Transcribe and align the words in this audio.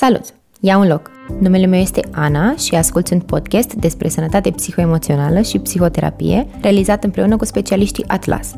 Salut! 0.00 0.24
Ia 0.60 0.76
un 0.76 0.86
loc! 0.86 1.10
Numele 1.40 1.66
meu 1.66 1.80
este 1.80 2.00
Ana 2.12 2.56
și 2.56 2.74
ascult 2.74 3.10
un 3.10 3.20
podcast 3.20 3.72
despre 3.72 4.08
sănătate 4.08 4.50
psihoemoțională 4.50 5.40
și 5.40 5.58
psihoterapie 5.58 6.46
realizat 6.60 7.04
împreună 7.04 7.36
cu 7.36 7.44
specialiștii 7.44 8.04
Atlas. 8.06 8.54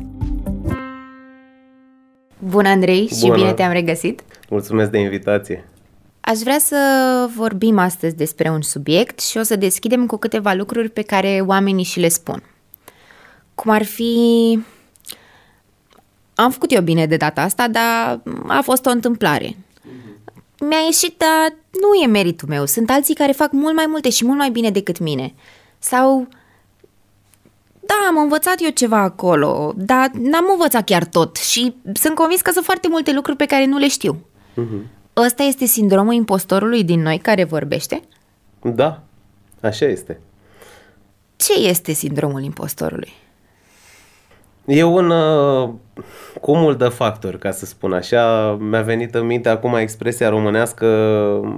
Bună, 2.39 2.69
Andrei, 2.69 3.07
și 3.07 3.19
Bună. 3.19 3.35
bine 3.35 3.53
te-am 3.53 3.71
regăsit! 3.71 4.21
Mulțumesc 4.49 4.89
de 4.89 4.97
invitație. 4.97 5.69
Aș 6.19 6.37
vrea 6.37 6.59
să 6.59 6.77
vorbim 7.35 7.77
astăzi 7.77 8.15
despre 8.15 8.49
un 8.49 8.61
subiect 8.61 9.19
și 9.19 9.37
o 9.37 9.43
să 9.43 9.55
deschidem 9.55 10.05
cu 10.05 10.17
câteva 10.17 10.53
lucruri 10.53 10.89
pe 10.89 11.01
care 11.01 11.43
oamenii 11.45 11.83
și 11.83 11.99
le 11.99 12.09
spun. 12.09 12.43
Cum 13.55 13.71
ar 13.71 13.83
fi... 13.83 14.59
Am 16.35 16.51
făcut 16.51 16.71
eu 16.71 16.81
bine 16.81 17.05
de 17.05 17.17
data 17.17 17.41
asta, 17.41 17.67
dar 17.67 18.21
a 18.47 18.61
fost 18.61 18.85
o 18.85 18.89
întâmplare. 18.89 19.55
Mi-a 20.67 20.79
ieșit, 20.85 21.17
dar 21.17 21.55
nu 21.81 22.03
e 22.03 22.07
meritul 22.07 22.47
meu. 22.47 22.65
Sunt 22.65 22.89
alții 22.89 23.15
care 23.15 23.31
fac 23.31 23.51
mult 23.51 23.75
mai 23.75 23.85
multe 23.87 24.09
și 24.09 24.25
mult 24.25 24.37
mai 24.37 24.49
bine 24.49 24.69
decât 24.69 24.99
mine. 24.99 25.33
Sau... 25.79 26.27
Da, 27.85 27.93
am 28.07 28.17
învățat 28.17 28.55
eu 28.61 28.69
ceva 28.69 28.97
acolo, 28.97 29.73
dar 29.75 30.11
n-am 30.13 30.45
învățat 30.51 30.83
chiar 30.83 31.05
tot 31.05 31.35
și 31.35 31.75
sunt 31.93 32.15
convins 32.15 32.41
că 32.41 32.51
sunt 32.51 32.65
foarte 32.65 32.87
multe 32.87 33.13
lucruri 33.13 33.37
pe 33.37 33.45
care 33.45 33.65
nu 33.65 33.77
le 33.77 33.87
știu. 33.87 34.25
Ăsta 35.17 35.43
este 35.43 35.65
sindromul 35.65 36.13
impostorului 36.13 36.83
din 36.83 37.01
noi 37.01 37.17
care 37.17 37.43
vorbește? 37.43 38.01
Da, 38.61 39.03
așa 39.61 39.85
este. 39.85 40.19
Ce 41.35 41.53
este 41.53 41.91
sindromul 41.91 42.43
impostorului? 42.43 43.13
E 44.65 44.83
un 44.83 45.09
uh, 45.09 45.69
cumul 46.41 46.77
de 46.77 46.87
factori, 46.87 47.39
ca 47.39 47.51
să 47.51 47.65
spun 47.65 47.93
așa. 47.93 48.51
Mi-a 48.59 48.81
venit 48.81 49.15
în 49.15 49.25
minte 49.25 49.49
acum 49.49 49.75
expresia 49.75 50.29
românească 50.29 50.85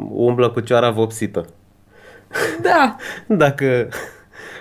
umblă 0.09 0.49
cu 0.49 0.59
cioara 0.59 0.89
vopsită. 0.89 1.45
Da. 2.61 2.95
Dacă 3.43 3.87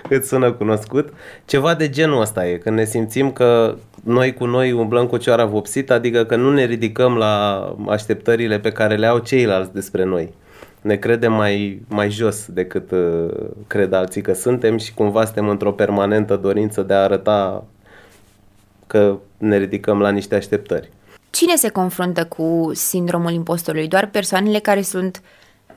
îți 0.09 0.27
sună 0.27 0.51
cunoscut. 0.51 1.13
Ceva 1.45 1.73
de 1.73 1.89
genul 1.89 2.21
ăsta 2.21 2.47
e, 2.47 2.57
când 2.57 2.77
ne 2.77 2.85
simțim 2.85 3.31
că 3.31 3.75
noi 4.03 4.33
cu 4.33 4.45
noi 4.45 4.71
umblăm 4.71 5.07
cu 5.07 5.17
cioara 5.17 5.45
vopsită, 5.45 5.93
adică 5.93 6.23
că 6.23 6.35
nu 6.35 6.53
ne 6.53 6.65
ridicăm 6.65 7.15
la 7.15 7.75
așteptările 7.87 8.59
pe 8.59 8.71
care 8.71 8.95
le 8.95 9.05
au 9.05 9.17
ceilalți 9.17 9.73
despre 9.73 10.03
noi. 10.03 10.33
Ne 10.81 10.95
credem 10.95 11.33
mai, 11.33 11.81
mai 11.87 12.09
jos 12.09 12.45
decât 12.45 12.91
uh, 12.91 13.29
cred 13.67 13.93
alții 13.93 14.21
că 14.21 14.33
suntem 14.33 14.77
și 14.77 14.93
cumva 14.93 15.25
suntem 15.25 15.49
într-o 15.49 15.71
permanentă 15.71 16.35
dorință 16.35 16.81
de 16.81 16.93
a 16.93 17.03
arăta 17.03 17.65
că 18.87 19.17
ne 19.37 19.57
ridicăm 19.57 19.99
la 19.99 20.09
niște 20.09 20.35
așteptări. 20.35 20.89
Cine 21.29 21.55
se 21.55 21.69
confruntă 21.69 22.25
cu 22.25 22.71
sindromul 22.73 23.31
impostorului? 23.31 23.87
Doar 23.87 24.09
persoanele 24.09 24.59
care 24.59 24.81
sunt 24.81 25.21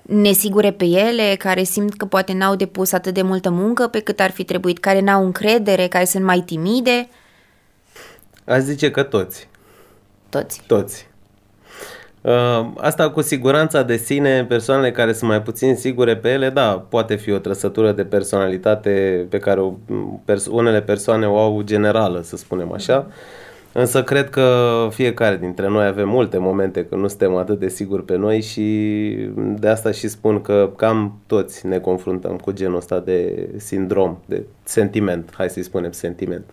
nesigure 0.02 0.72
pe 0.72 0.84
ele, 0.84 1.34
care 1.38 1.62
simt 1.62 1.96
că 1.96 2.04
poate 2.04 2.32
n-au 2.32 2.54
depus 2.56 2.92
atât 2.92 3.14
de 3.14 3.22
multă 3.22 3.50
muncă 3.50 3.86
pe 3.86 4.00
cât 4.00 4.20
ar 4.20 4.30
fi 4.30 4.44
trebuit, 4.44 4.78
care 4.78 5.00
n-au 5.00 5.24
încredere, 5.24 5.86
care 5.88 6.04
sunt 6.04 6.24
mai 6.24 6.40
timide? 6.40 7.08
Aș 8.44 8.60
zice 8.60 8.90
că 8.90 9.02
toți. 9.02 9.48
Toți. 10.28 10.62
Toți. 10.66 11.08
Uh, 12.26 12.66
Asta 12.76 13.10
cu 13.10 13.20
siguranța 13.20 13.82
de 13.82 13.96
sine, 13.96 14.44
persoanele 14.44 14.90
care 14.90 15.12
sunt 15.12 15.30
mai 15.30 15.42
puțin 15.42 15.74
sigure 15.74 16.16
pe 16.16 16.28
ele, 16.28 16.50
da, 16.50 16.86
poate 16.88 17.14
fi 17.16 17.32
o 17.32 17.38
trăsătură 17.38 17.92
de 17.92 18.04
personalitate 18.04 19.26
pe 19.28 19.38
care 19.38 19.60
o, 19.60 19.72
pers- 20.24 20.46
unele 20.46 20.82
persoane 20.82 21.26
o 21.26 21.38
au 21.38 21.62
generală, 21.62 22.20
să 22.22 22.36
spunem 22.36 22.72
așa. 22.72 23.06
Însă 23.72 24.02
cred 24.02 24.30
că 24.30 24.88
fiecare 24.90 25.36
dintre 25.36 25.68
noi 25.68 25.86
avem 25.86 26.08
multe 26.08 26.38
momente 26.38 26.84
când 26.84 27.00
nu 27.00 27.08
suntem 27.08 27.34
atât 27.36 27.58
de 27.58 27.68
siguri 27.68 28.04
pe 28.04 28.16
noi 28.16 28.40
și 28.40 28.62
de 29.36 29.68
asta 29.68 29.90
și 29.90 30.08
spun 30.08 30.40
că 30.40 30.70
cam 30.76 31.20
toți 31.26 31.66
ne 31.66 31.78
confruntăm 31.78 32.36
cu 32.36 32.52
genul 32.52 32.76
ăsta 32.76 32.98
de 33.00 33.48
sindrom, 33.56 34.16
de 34.24 34.42
sentiment, 34.62 35.32
hai 35.36 35.50
să-i 35.50 35.62
spunem 35.62 35.92
sentiment. 35.92 36.44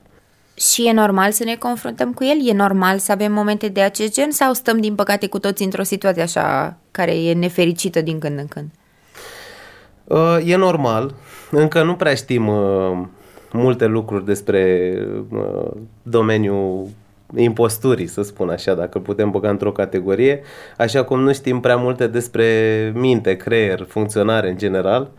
Și 0.56 0.88
e 0.88 0.92
normal 0.92 1.32
să 1.32 1.44
ne 1.44 1.56
confruntăm 1.56 2.14
cu 2.14 2.24
el? 2.24 2.48
E 2.48 2.54
normal 2.54 2.98
să 2.98 3.12
avem 3.12 3.32
momente 3.32 3.68
de 3.68 3.82
acest 3.82 4.14
gen 4.14 4.32
sau 4.32 4.54
stăm, 4.54 4.80
din 4.80 4.96
păcate, 4.96 5.28
cu 5.28 5.40
toți 5.40 5.64
într-o 5.64 5.84
situație 5.84 6.22
așa 6.22 6.78
care 6.92 7.16
e 7.24 7.34
nefericită 7.34 8.02
din 8.02 8.20
când 8.20 8.40
în 8.40 8.48
când? 8.48 8.70
Uh, 10.04 10.38
E 10.46 10.56
normal, 10.56 11.16
încă 11.52 11.84
nu 11.84 11.96
prea 11.96 12.14
știm 12.14 12.48
uh, 12.48 13.06
multe 13.52 13.86
lucruri 13.86 14.26
despre 14.26 14.94
uh, 15.30 15.72
domeniul 16.04 16.88
imposturii, 17.36 18.08
să 18.08 18.22
spun 18.22 18.50
așa, 18.50 18.74
dacă 18.74 18.98
îl 18.98 19.04
putem 19.04 19.32
băga 19.32 19.50
într-o 19.50 19.72
categorie, 19.72 20.42
așa 20.78 21.04
cum 21.04 21.20
nu 21.20 21.34
știm 21.34 21.60
prea 21.60 21.76
multe 21.76 22.08
despre 22.08 22.46
minte, 22.96 23.36
creier, 23.36 23.86
funcționare 23.88 24.50
în 24.50 24.58
general. 24.58 25.10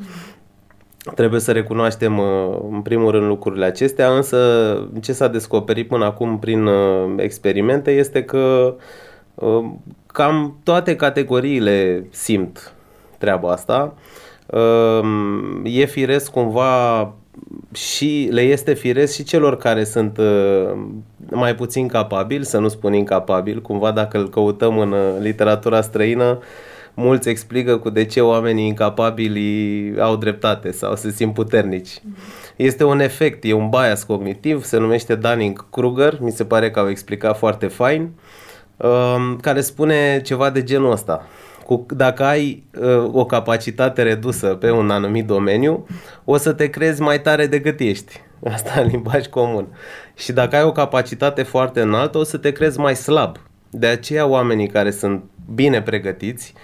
Trebuie 1.15 1.41
să 1.41 1.53
recunoaștem 1.53 2.19
uh, 2.19 2.59
în 2.71 2.81
primul 2.83 3.11
rând 3.11 3.27
lucrurile 3.27 3.65
acestea, 3.65 4.11
însă 4.11 4.39
ce 5.01 5.13
s-a 5.13 5.29
descoperit 5.29 5.89
până 5.89 6.05
acum 6.05 6.39
prin 6.39 6.67
uh, 6.67 7.15
experimente 7.17 7.91
este 7.91 8.23
că 8.23 8.75
uh, 9.35 9.65
cam 10.07 10.59
toate 10.63 10.97
categoriile 10.97 12.07
simt 12.11 12.73
treaba 13.19 13.51
asta. 13.51 13.95
Um, 14.47 15.65
E 15.65 15.85
firesc 15.85 16.31
cumva 16.31 17.13
și 17.73 18.29
le 18.33 18.41
este 18.41 18.75
firesc 18.75 19.15
și 19.15 19.25
celor 19.25 19.57
care 19.57 19.85
sunt 19.85 20.19
uh, 20.19 20.73
mai 21.31 21.55
puțin 21.55 21.89
capabili, 21.89 22.45
să 22.45 22.59
nu 22.59 22.69
spun 22.69 22.93
incapabili, 22.93 23.63
cumva 23.63 23.91
dacă 23.91 24.19
îl 24.19 24.29
căutăm 24.29 24.79
în 24.79 24.93
uh, 24.93 24.99
literatura 25.21 25.81
străină, 25.81 26.39
mulți 26.95 27.29
explică 27.29 27.77
cu 27.77 27.91
de 27.91 28.05
ce 28.05 28.21
oamenii 28.21 28.67
incapabili 28.67 29.95
au 30.01 30.17
dreptate 30.17 30.71
sau 30.71 30.97
se 30.97 31.11
simt 31.11 31.35
puternici. 31.35 32.03
Este 32.57 32.85
un 32.85 33.01
efect, 33.01 33.45
e 33.45 33.53
un 33.53 33.69
bias 33.69 34.03
cognitiv, 34.03 34.65
se 34.65 34.79
numește 34.79 35.15
Dunning-Kruger, 35.15 36.19
mi 36.21 36.31
se 36.31 36.45
pare 36.45 36.71
că 36.71 36.79
au 36.79 36.89
explicat 36.89 37.39
foarte 37.39 37.67
fain, 37.67 38.11
um, 38.77 39.37
care 39.37 39.61
spune 39.61 40.21
ceva 40.25 40.51
de 40.51 40.63
genul 40.63 40.91
ăsta. 40.93 41.27
Cu, 41.65 41.87
dacă 41.91 42.25
ai 42.25 42.65
uh, 42.81 43.11
o 43.13 43.25
capacitate 43.25 44.03
redusă 44.03 44.47
pe 44.47 44.71
un 44.71 44.91
anumit 44.91 45.27
domeniu, 45.27 45.87
o 46.25 46.37
să 46.37 46.53
te 46.53 46.71
crezi 46.71 47.01
mai 47.01 47.21
tare 47.21 47.47
decât 47.47 47.81
ești. 47.81 48.21
Asta 48.53 48.81
în 48.81 48.87
limbaj 48.87 49.27
comun. 49.27 49.67
Și 50.15 50.33
dacă 50.33 50.57
ai 50.57 50.63
o 50.63 50.73
capacitate 50.73 51.43
foarte 51.43 51.81
înaltă, 51.81 52.19
o 52.19 52.23
să 52.23 52.37
te 52.37 52.53
crezi 52.53 52.79
mai 52.79 52.97
slab. 52.97 53.37
De 53.71 53.87
aceea 53.87 54.27
oamenii 54.27 54.67
care 54.67 54.91
sunt 54.91 55.25
bine 55.55 55.83
pregătiți 55.83 56.55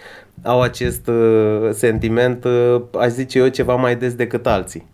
au 0.42 0.60
acest 0.60 1.08
uh, 1.08 1.68
sentiment, 1.72 2.44
uh, 2.44 2.82
aș 3.00 3.08
zice 3.08 3.38
eu, 3.38 3.48
ceva 3.48 3.74
mai 3.74 3.96
des 3.96 4.14
decât 4.14 4.46
alții. 4.46 4.88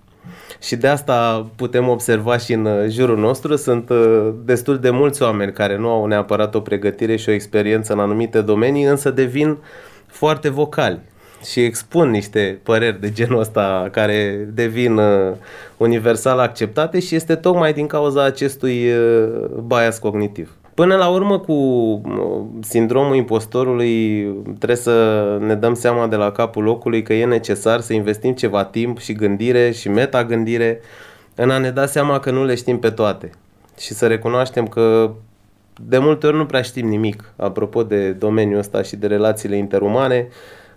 Și 0.60 0.76
de 0.76 0.88
asta 0.88 1.46
putem 1.56 1.88
observa 1.88 2.38
și 2.38 2.52
în 2.52 2.64
uh, 2.64 2.88
jurul 2.88 3.18
nostru, 3.18 3.56
sunt 3.56 3.90
uh, 3.90 4.28
destul 4.44 4.78
de 4.78 4.90
mulți 4.90 5.22
oameni 5.22 5.52
care 5.52 5.76
nu 5.76 5.88
au 5.88 6.06
neapărat 6.06 6.54
o 6.54 6.60
pregătire 6.60 7.16
și 7.16 7.28
o 7.28 7.32
experiență 7.32 7.92
în 7.92 7.98
anumite 7.98 8.40
domenii, 8.40 8.84
însă 8.84 9.10
devin 9.10 9.56
foarte 10.06 10.48
vocali 10.48 11.00
și 11.50 11.60
expun 11.60 12.10
niște 12.10 12.58
păreri 12.62 13.00
de 13.00 13.12
genul 13.12 13.38
ăsta 13.38 13.88
care 13.92 14.48
devin 14.52 14.96
uh, 14.96 15.32
universal 15.76 16.38
acceptate 16.38 17.00
și 17.00 17.14
este 17.14 17.34
tocmai 17.34 17.72
din 17.72 17.86
cauza 17.86 18.24
acestui 18.24 18.90
uh, 18.90 19.46
bias 19.66 19.98
cognitiv. 19.98 20.50
Până 20.76 20.96
la 20.96 21.08
urmă, 21.08 21.38
cu 21.38 21.52
uh, 21.52 22.44
sindromul 22.60 23.16
impostorului, 23.16 24.22
trebuie 24.42 24.76
să 24.76 25.38
ne 25.40 25.54
dăm 25.54 25.74
seama 25.74 26.06
de 26.06 26.16
la 26.16 26.32
capul 26.32 26.62
locului 26.62 27.02
că 27.02 27.12
e 27.12 27.24
necesar 27.24 27.80
să 27.80 27.92
investim 27.92 28.32
ceva 28.32 28.64
timp 28.64 28.98
și 28.98 29.12
gândire 29.12 29.70
și 29.70 29.88
metagândire 29.88 30.80
în 31.34 31.50
a 31.50 31.58
ne 31.58 31.70
da 31.70 31.86
seama 31.86 32.18
că 32.18 32.30
nu 32.30 32.44
le 32.44 32.54
știm 32.54 32.78
pe 32.78 32.90
toate 32.90 33.30
și 33.78 33.92
să 33.92 34.06
recunoaștem 34.06 34.66
că 34.66 35.10
de 35.86 35.98
multe 35.98 36.26
ori 36.26 36.36
nu 36.36 36.46
prea 36.46 36.62
știm 36.62 36.88
nimic 36.88 37.32
apropo 37.36 37.82
de 37.82 38.12
domeniul 38.12 38.58
ăsta 38.58 38.82
și 38.82 38.96
de 38.96 39.06
relațiile 39.06 39.56
interumane. 39.56 40.28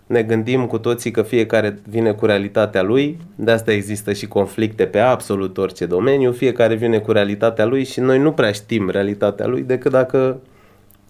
Ne 0.09 0.23
gândim 0.23 0.65
cu 0.65 0.77
toții 0.77 1.11
că 1.11 1.21
fiecare 1.21 1.79
vine 1.87 2.11
cu 2.11 2.25
realitatea 2.25 2.81
lui, 2.81 3.19
de 3.35 3.51
asta 3.51 3.71
există 3.71 4.13
și 4.13 4.27
conflicte 4.27 4.85
pe 4.85 4.99
absolut 4.99 5.57
orice 5.57 5.85
domeniu, 5.85 6.31
fiecare 6.31 6.75
vine 6.75 6.99
cu 6.99 7.11
realitatea 7.11 7.65
lui 7.65 7.83
și 7.83 7.99
noi 7.99 8.19
nu 8.19 8.31
prea 8.31 8.51
știm 8.51 8.89
realitatea 8.89 9.47
lui 9.47 9.61
decât 9.61 9.91
dacă 9.91 10.39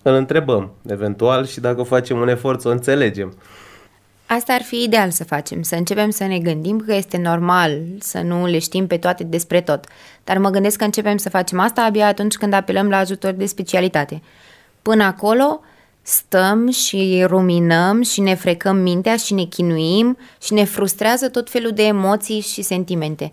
îl 0.01 0.13
întrebăm, 0.13 0.71
eventual, 0.87 1.45
și 1.45 1.59
dacă 1.59 1.83
facem 1.83 2.19
un 2.19 2.27
efort 2.27 2.61
să 2.61 2.67
o 2.67 2.71
înțelegem. 2.71 3.33
Asta 4.25 4.53
ar 4.53 4.61
fi 4.61 4.83
ideal 4.83 5.09
să 5.09 5.23
facem, 5.23 5.61
să 5.61 5.75
începem 5.75 6.09
să 6.09 6.23
ne 6.23 6.39
gândim 6.39 6.83
că 6.85 6.93
este 6.93 7.17
normal 7.17 7.79
să 7.99 8.21
nu 8.21 8.45
le 8.45 8.59
știm 8.59 8.87
pe 8.87 8.97
toate 8.97 9.23
despre 9.23 9.61
tot. 9.61 9.85
Dar 10.23 10.37
mă 10.37 10.49
gândesc 10.49 10.77
că 10.77 10.83
începem 10.83 11.17
să 11.17 11.29
facem 11.29 11.59
asta 11.59 11.81
abia 11.81 12.07
atunci 12.07 12.35
când 12.35 12.53
apelăm 12.53 12.89
la 12.89 12.97
ajutor 12.97 13.31
de 13.31 13.45
specialitate. 13.45 14.21
Până 14.81 15.03
acolo, 15.03 15.61
stăm 16.09 16.69
și 16.69 17.23
ruminăm 17.27 18.01
și 18.01 18.21
ne 18.21 18.35
frecăm 18.35 18.77
mintea 18.77 19.15
și 19.15 19.33
ne 19.33 19.43
chinuim 19.43 20.17
și 20.41 20.53
ne 20.53 20.63
frustrează 20.63 21.29
tot 21.29 21.49
felul 21.49 21.71
de 21.71 21.83
emoții 21.83 22.39
și 22.39 22.61
sentimente. 22.61 23.31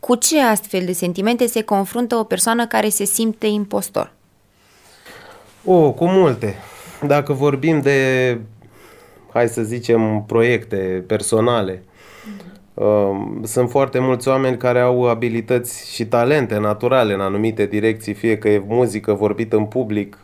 Cu 0.00 0.14
ce 0.14 0.42
astfel 0.42 0.84
de 0.84 0.92
sentimente 0.92 1.46
se 1.46 1.62
confruntă 1.62 2.14
o 2.14 2.24
persoană 2.24 2.66
care 2.66 2.88
se 2.88 3.04
simte 3.04 3.46
impostor? 3.46 4.12
O, 5.64 5.92
cu 5.92 6.06
multe. 6.06 6.54
Dacă 7.06 7.32
vorbim 7.32 7.80
de 7.80 8.38
hai 9.32 9.48
să 9.48 9.62
zicem, 9.62 10.24
proiecte 10.26 11.04
personale. 11.06 11.82
Um, 12.74 13.40
sunt 13.44 13.70
foarte 13.70 13.98
mulți 13.98 14.28
oameni 14.28 14.56
care 14.56 14.80
au 14.80 15.08
abilități 15.08 15.94
și 15.94 16.06
talente 16.06 16.58
naturale 16.58 17.14
în 17.14 17.20
anumite 17.20 17.66
direcții, 17.66 18.14
fie 18.14 18.38
că 18.38 18.48
e 18.48 18.62
muzică, 18.66 19.12
vorbit 19.12 19.52
în 19.52 19.64
public, 19.64 20.18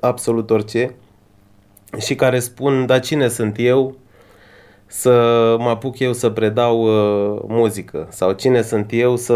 absolut 0.00 0.50
orice, 0.50 0.94
și 1.98 2.14
care 2.14 2.38
spun, 2.38 2.86
dar 2.86 3.00
cine 3.00 3.28
sunt 3.28 3.54
eu 3.58 3.96
să 4.86 5.10
mă 5.58 5.68
apuc 5.68 5.98
eu 5.98 6.12
să 6.12 6.30
predau 6.30 6.82
uh, 6.82 7.42
muzică 7.48 8.06
sau 8.10 8.32
cine 8.32 8.62
sunt 8.62 8.88
eu 8.92 9.16
să 9.16 9.34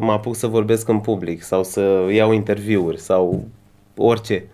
mă 0.00 0.12
apuc 0.12 0.36
să 0.36 0.46
vorbesc 0.46 0.88
în 0.88 0.98
public 0.98 1.42
sau 1.42 1.64
să 1.64 2.06
iau 2.10 2.32
interviuri 2.32 3.00
sau 3.00 3.44
orice. 3.96 4.44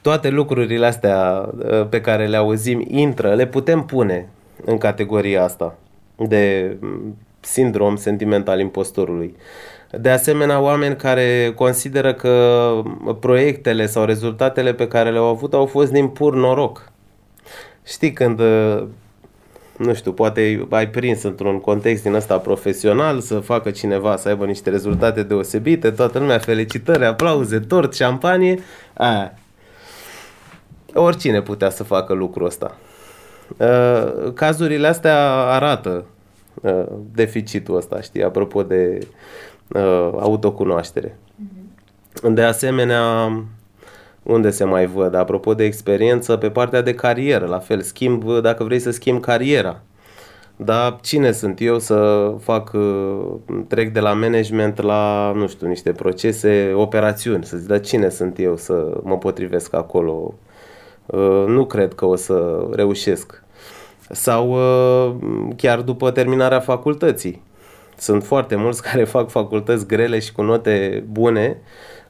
Toate 0.00 0.28
lucrurile 0.28 0.86
astea 0.86 1.48
uh, 1.58 1.86
pe 1.88 2.00
care 2.00 2.26
le 2.26 2.36
auzim 2.36 2.84
intră, 2.88 3.34
le 3.34 3.46
putem 3.46 3.84
pune 3.84 4.28
în 4.64 4.78
categoria 4.78 5.44
asta 5.44 5.78
de 6.16 6.76
mm, 6.80 7.16
sindrom 7.40 7.96
sentimental 7.96 8.60
impostorului. 8.60 9.34
De 10.00 10.10
asemenea, 10.10 10.60
oameni 10.60 10.96
care 10.96 11.52
consideră 11.54 12.14
că 12.14 12.70
proiectele 13.20 13.86
sau 13.86 14.04
rezultatele 14.04 14.74
pe 14.74 14.88
care 14.88 15.10
le-au 15.10 15.24
avut 15.26 15.54
au 15.54 15.66
fost 15.66 15.92
din 15.92 16.08
pur 16.08 16.34
noroc. 16.34 16.90
Știi, 17.84 18.12
când 18.12 18.40
uh, 18.40 18.84
nu 19.76 19.94
știu, 19.94 20.12
poate 20.12 20.66
ai 20.70 20.88
prins 20.88 21.22
într-un 21.22 21.60
context 21.60 22.02
din 22.02 22.14
ăsta 22.14 22.38
profesional 22.38 23.20
să 23.20 23.38
facă 23.38 23.70
cineva 23.70 24.16
să 24.16 24.28
aibă 24.28 24.46
niște 24.46 24.70
rezultate 24.70 25.22
deosebite, 25.22 25.90
toată 25.90 26.18
lumea 26.18 26.38
felicitări, 26.38 27.04
aplauze, 27.04 27.58
tort, 27.58 27.94
șampanie, 27.94 28.58
aia. 28.94 29.38
Oricine 30.94 31.42
putea 31.42 31.70
să 31.70 31.84
facă 31.84 32.12
lucrul 32.12 32.46
ăsta. 32.46 32.76
Uh, 33.56 34.32
cazurile 34.34 34.86
astea 34.86 35.30
arată 35.30 36.04
uh, 36.62 36.84
deficitul 37.12 37.76
ăsta, 37.76 38.00
știi, 38.00 38.24
apropo 38.24 38.62
de 38.62 39.06
uh, 39.68 40.10
autocunoaștere. 40.20 41.18
Mm-hmm. 41.18 42.32
De 42.34 42.42
asemenea, 42.42 43.32
unde 44.22 44.50
se 44.50 44.64
mai 44.64 44.86
văd? 44.86 45.14
Apropo 45.14 45.54
de 45.54 45.64
experiență, 45.64 46.36
pe 46.36 46.50
partea 46.50 46.82
de 46.82 46.94
carieră, 46.94 47.46
la 47.46 47.58
fel, 47.58 47.80
schimb, 47.80 48.40
dacă 48.40 48.64
vrei 48.64 48.78
să 48.78 48.90
schimb 48.90 49.20
cariera. 49.20 49.80
Dar 50.56 50.98
cine 51.02 51.32
sunt 51.32 51.60
eu 51.60 51.78
să 51.78 52.32
fac, 52.40 52.72
uh, 52.72 53.24
trec 53.68 53.92
de 53.92 54.00
la 54.00 54.12
management 54.12 54.80
la, 54.80 55.32
nu 55.34 55.46
știu, 55.46 55.66
niște 55.66 55.92
procese, 55.92 56.72
operațiuni, 56.74 57.44
să 57.44 57.56
zic, 57.56 57.68
dar 57.68 57.80
cine 57.80 58.08
sunt 58.08 58.38
eu 58.38 58.56
să 58.56 59.00
mă 59.02 59.18
potrivesc 59.18 59.74
acolo? 59.74 60.34
Uh, 61.06 61.44
nu 61.46 61.64
cred 61.64 61.94
că 61.94 62.04
o 62.04 62.16
să 62.16 62.66
reușesc. 62.72 63.42
Sau 64.10 64.50
uh, 64.50 65.14
chiar 65.56 65.80
după 65.80 66.10
terminarea 66.10 66.60
facultății. 66.60 67.42
Sunt 67.98 68.24
foarte 68.24 68.56
mulți 68.56 68.82
care 68.82 69.04
fac 69.14 69.30
facultăți 69.30 69.86
grele 69.86 70.18
și 70.18 70.32
cu 70.32 70.42
note 70.42 71.04
bune, 71.10 71.56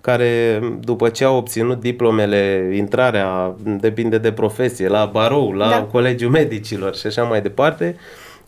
care 0.01 0.61
după 0.81 1.09
ce 1.09 1.25
au 1.25 1.37
obținut 1.37 1.81
diplomele, 1.81 2.71
intrarea, 2.75 3.55
depinde 3.63 4.19
de 4.19 4.33
profesie, 4.33 4.89
la 4.89 5.05
barou, 5.13 5.53
la 5.53 5.69
da. 5.69 5.83
colegiul 5.83 6.31
medicilor 6.31 6.97
și 6.97 7.07
așa 7.07 7.23
mai 7.23 7.43
departe, 7.43 7.97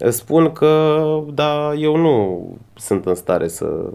spun 0.08 0.52
că 0.52 1.02
da, 1.34 1.72
eu 1.78 1.96
nu 1.96 2.46
sunt 2.76 3.06
în 3.06 3.14
stare 3.14 3.48
să, 3.48 3.90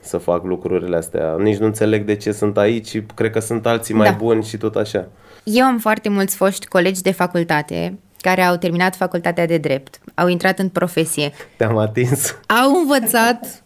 să 0.00 0.18
fac 0.18 0.44
lucrurile 0.44 0.96
astea. 0.96 1.36
Nici 1.38 1.56
nu 1.56 1.66
înțeleg 1.66 2.04
de 2.04 2.16
ce 2.16 2.32
sunt 2.32 2.58
aici 2.58 2.86
și 2.86 3.02
cred 3.14 3.30
că 3.30 3.40
sunt 3.40 3.66
alții 3.66 3.94
mai 3.94 4.10
da. 4.10 4.16
buni 4.16 4.44
și 4.44 4.56
tot 4.56 4.74
așa. 4.76 5.08
Eu 5.44 5.64
am 5.64 5.78
foarte 5.78 6.08
mulți 6.08 6.36
foști 6.36 6.66
colegi 6.66 7.02
de 7.02 7.10
facultate 7.10 7.98
care 8.26 8.42
au 8.42 8.56
terminat 8.56 8.96
facultatea 8.96 9.46
de 9.46 9.56
drept, 9.56 10.00
au 10.14 10.28
intrat 10.28 10.58
în 10.58 10.68
profesie. 10.68 11.32
Te-am 11.56 11.76
atins. 11.76 12.34
Au 12.46 12.74
învățat 12.74 13.62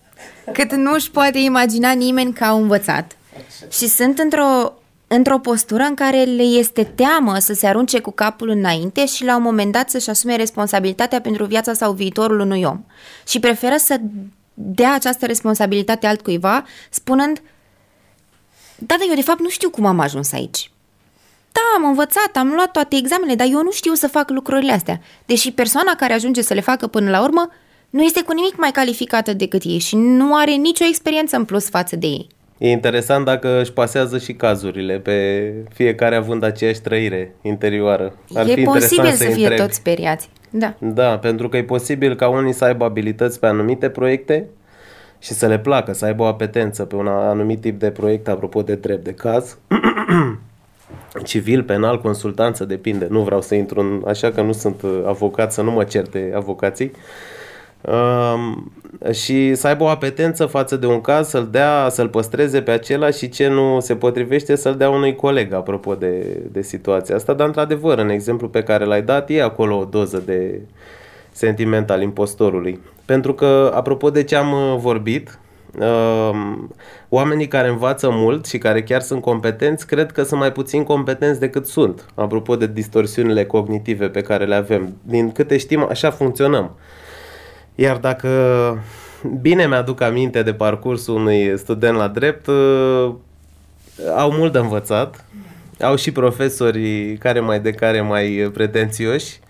cât 0.53 0.73
nu 0.73 0.93
își 0.93 1.11
poate 1.11 1.39
imagina 1.39 1.91
nimeni 1.93 2.33
că 2.33 2.45
au 2.45 2.61
învățat. 2.61 3.17
Și 3.71 3.89
sunt 3.89 4.19
într-o 4.19 4.73
într-o 5.07 5.39
postură 5.39 5.83
în 5.83 5.95
care 5.95 6.23
le 6.23 6.43
este 6.43 6.85
teamă 6.85 7.39
să 7.39 7.53
se 7.53 7.67
arunce 7.67 8.01
cu 8.01 8.11
capul 8.11 8.49
înainte 8.49 9.07
și 9.07 9.25
la 9.25 9.37
un 9.37 9.43
moment 9.43 9.73
dat 9.73 9.91
să-și 9.91 10.11
asume 10.11 10.37
responsabilitatea 10.37 11.21
pentru 11.21 11.45
viața 11.45 11.73
sau 11.73 11.93
viitorul 11.93 12.41
unui 12.41 12.63
om. 12.63 12.85
Și 13.27 13.41
preferă 13.41 13.77
să 13.77 13.97
dea 14.55 14.95
această 14.95 15.27
responsabilitate 15.27 16.07
altcuiva, 16.07 16.65
spunând 16.91 17.43
da, 18.77 18.95
dar 18.99 19.07
eu 19.09 19.15
de 19.15 19.23
fapt 19.23 19.41
nu 19.41 19.49
știu 19.49 19.71
cum 19.71 19.87
am 19.87 20.01
ajuns 20.01 20.33
aici. 20.33 20.71
Da, 21.53 21.61
am 21.77 21.89
învățat, 21.89 22.31
am 22.35 22.53
luat 22.55 22.71
toate 22.71 22.97
examenele, 22.97 23.35
dar 23.35 23.47
eu 23.51 23.63
nu 23.63 23.71
știu 23.71 23.93
să 23.93 24.09
fac 24.09 24.31
lucrurile 24.31 24.73
astea. 24.73 25.01
Deși 25.27 25.53
persoana 25.53 25.95
care 25.97 26.13
ajunge 26.13 26.43
să 26.43 26.55
le 26.55 26.61
facă 26.61 26.87
până 26.87 27.11
la 27.11 27.23
urmă 27.23 27.49
nu 27.91 28.03
este 28.03 28.23
cu 28.23 28.33
nimic 28.33 28.57
mai 28.57 28.71
calificată 28.71 29.33
decât 29.33 29.63
ei 29.65 29.79
și 29.79 29.97
nu 29.97 30.35
are 30.35 30.51
nicio 30.51 30.85
experiență 30.89 31.37
în 31.37 31.45
plus 31.45 31.69
față 31.69 31.97
de 31.97 32.07
ei. 32.07 32.27
E 32.59 32.71
interesant 32.71 33.25
dacă 33.25 33.61
își 33.61 33.73
pasează 33.73 34.19
și 34.19 34.33
cazurile 34.33 34.99
pe 34.99 35.53
fiecare 35.75 36.17
având 36.17 36.43
aceeași 36.43 36.81
trăire 36.81 37.35
interioară. 37.43 38.15
Ar 38.35 38.49
e 38.49 38.55
fi 38.55 38.63
posibil 38.63 39.11
să, 39.11 39.17
să 39.17 39.25
fie 39.25 39.33
întrebi. 39.33 39.61
toți 39.61 39.75
speriați. 39.75 40.29
Da. 40.51 40.75
Da, 40.79 41.19
pentru 41.19 41.49
că 41.49 41.57
e 41.57 41.63
posibil 41.65 42.17
ca 42.17 42.29
unii 42.29 42.53
să 42.53 42.65
aibă 42.65 42.85
abilități 42.85 43.41
pe 43.41 43.47
anumite 43.47 43.89
proiecte 43.89 44.47
și 45.19 45.33
să 45.33 45.47
le 45.47 45.59
placă, 45.59 45.93
să 45.93 46.05
aibă 46.05 46.23
o 46.23 46.27
apetență 46.27 46.85
pe 46.85 46.97
un 46.97 47.07
anumit 47.07 47.61
tip 47.61 47.79
de 47.79 47.91
proiect, 47.91 48.29
apropo 48.29 48.63
de 48.63 48.75
drept 48.75 49.05
de 49.05 49.13
caz. 49.13 49.59
Civil, 51.25 51.63
penal, 51.63 52.01
consultanță, 52.01 52.65
depinde. 52.65 53.07
Nu 53.11 53.21
vreau 53.21 53.41
să 53.41 53.55
intru 53.55 53.81
în... 53.81 54.03
Așa 54.07 54.31
că 54.31 54.43
nu 54.43 54.53
sunt 54.53 54.83
avocat, 55.07 55.53
să 55.53 55.63
nu 55.63 55.71
mă 55.71 55.85
certe 55.85 56.33
avocații. 56.35 56.91
Um, 57.81 58.73
și 59.13 59.55
să 59.55 59.67
aibă 59.67 59.85
o 59.85 59.89
apetență 59.89 60.47
față 60.47 60.77
de 60.77 60.87
un 60.87 61.01
caz, 61.01 61.29
să-l 61.29 61.49
dea, 61.51 61.89
să-l 61.91 62.09
păstreze 62.09 62.63
pe 62.63 62.71
acela 62.71 63.11
și 63.11 63.29
ce 63.29 63.49
nu 63.49 63.81
se 63.81 63.95
potrivește 63.95 64.57
să-l 64.57 64.77
dea 64.77 64.91
unui 64.91 65.15
coleg, 65.15 65.53
apropo 65.53 65.95
de, 65.95 66.41
de 66.53 66.63
situația 66.63 67.15
asta, 67.15 67.33
dar 67.33 67.47
într-adevăr, 67.47 67.99
în 67.99 68.09
exemplu 68.09 68.49
pe 68.49 68.63
care 68.63 68.85
l-ai 68.85 69.03
dat, 69.03 69.31
e 69.31 69.43
acolo 69.43 69.79
o 69.79 69.85
doză 69.85 70.23
de 70.27 70.61
sentiment 71.33 71.91
al 71.91 72.03
impostorului. 72.03 72.81
Pentru 73.05 73.35
că, 73.35 73.73
apropo 73.75 74.11
de 74.11 74.25
ce 74.25 74.37
am 74.37 74.53
uh, 74.53 74.77
vorbit, 74.79 75.29
um, 75.29 75.39
oamenii 77.09 77.49
care 77.49 77.69
învață 77.69 78.11
mult 78.11 78.47
și 78.47 78.59
care 78.59 78.83
chiar 78.83 79.01
sunt 79.01 79.23
competenți, 79.23 79.87
cred 79.87 80.13
că 80.13 80.23
sunt 80.23 80.41
mai 80.41 80.53
puțin 80.53 80.83
competenți 80.83 81.41
decât 81.41 81.67
sunt, 81.67 82.07
apropo 82.15 82.57
de 82.57 82.67
distorsiunile 82.67 83.45
cognitive 83.45 84.09
pe 84.09 84.21
care 84.21 84.45
le 84.45 84.55
avem. 84.55 84.97
Din 85.03 85.33
câte 85.33 85.57
știm, 85.57 85.87
așa 85.91 86.11
funcționăm. 86.11 86.77
Iar 87.75 87.97
dacă 87.97 88.29
bine 89.41 89.67
mi-aduc 89.67 90.01
aminte 90.01 90.43
de 90.43 90.53
parcursul 90.53 91.15
unui 91.15 91.59
student 91.59 91.97
la 91.97 92.09
drept, 92.09 92.47
uh, 92.47 93.13
au 94.17 94.33
mult 94.33 94.53
de 94.53 94.59
învățat, 94.59 95.25
au 95.81 95.97
și 95.97 96.13
profesori 96.13 97.17
care 97.19 97.41
mai 97.41 97.61
de 97.61 97.71
care 97.71 98.01
mai 98.01 98.51
pretențioși, 98.53 99.41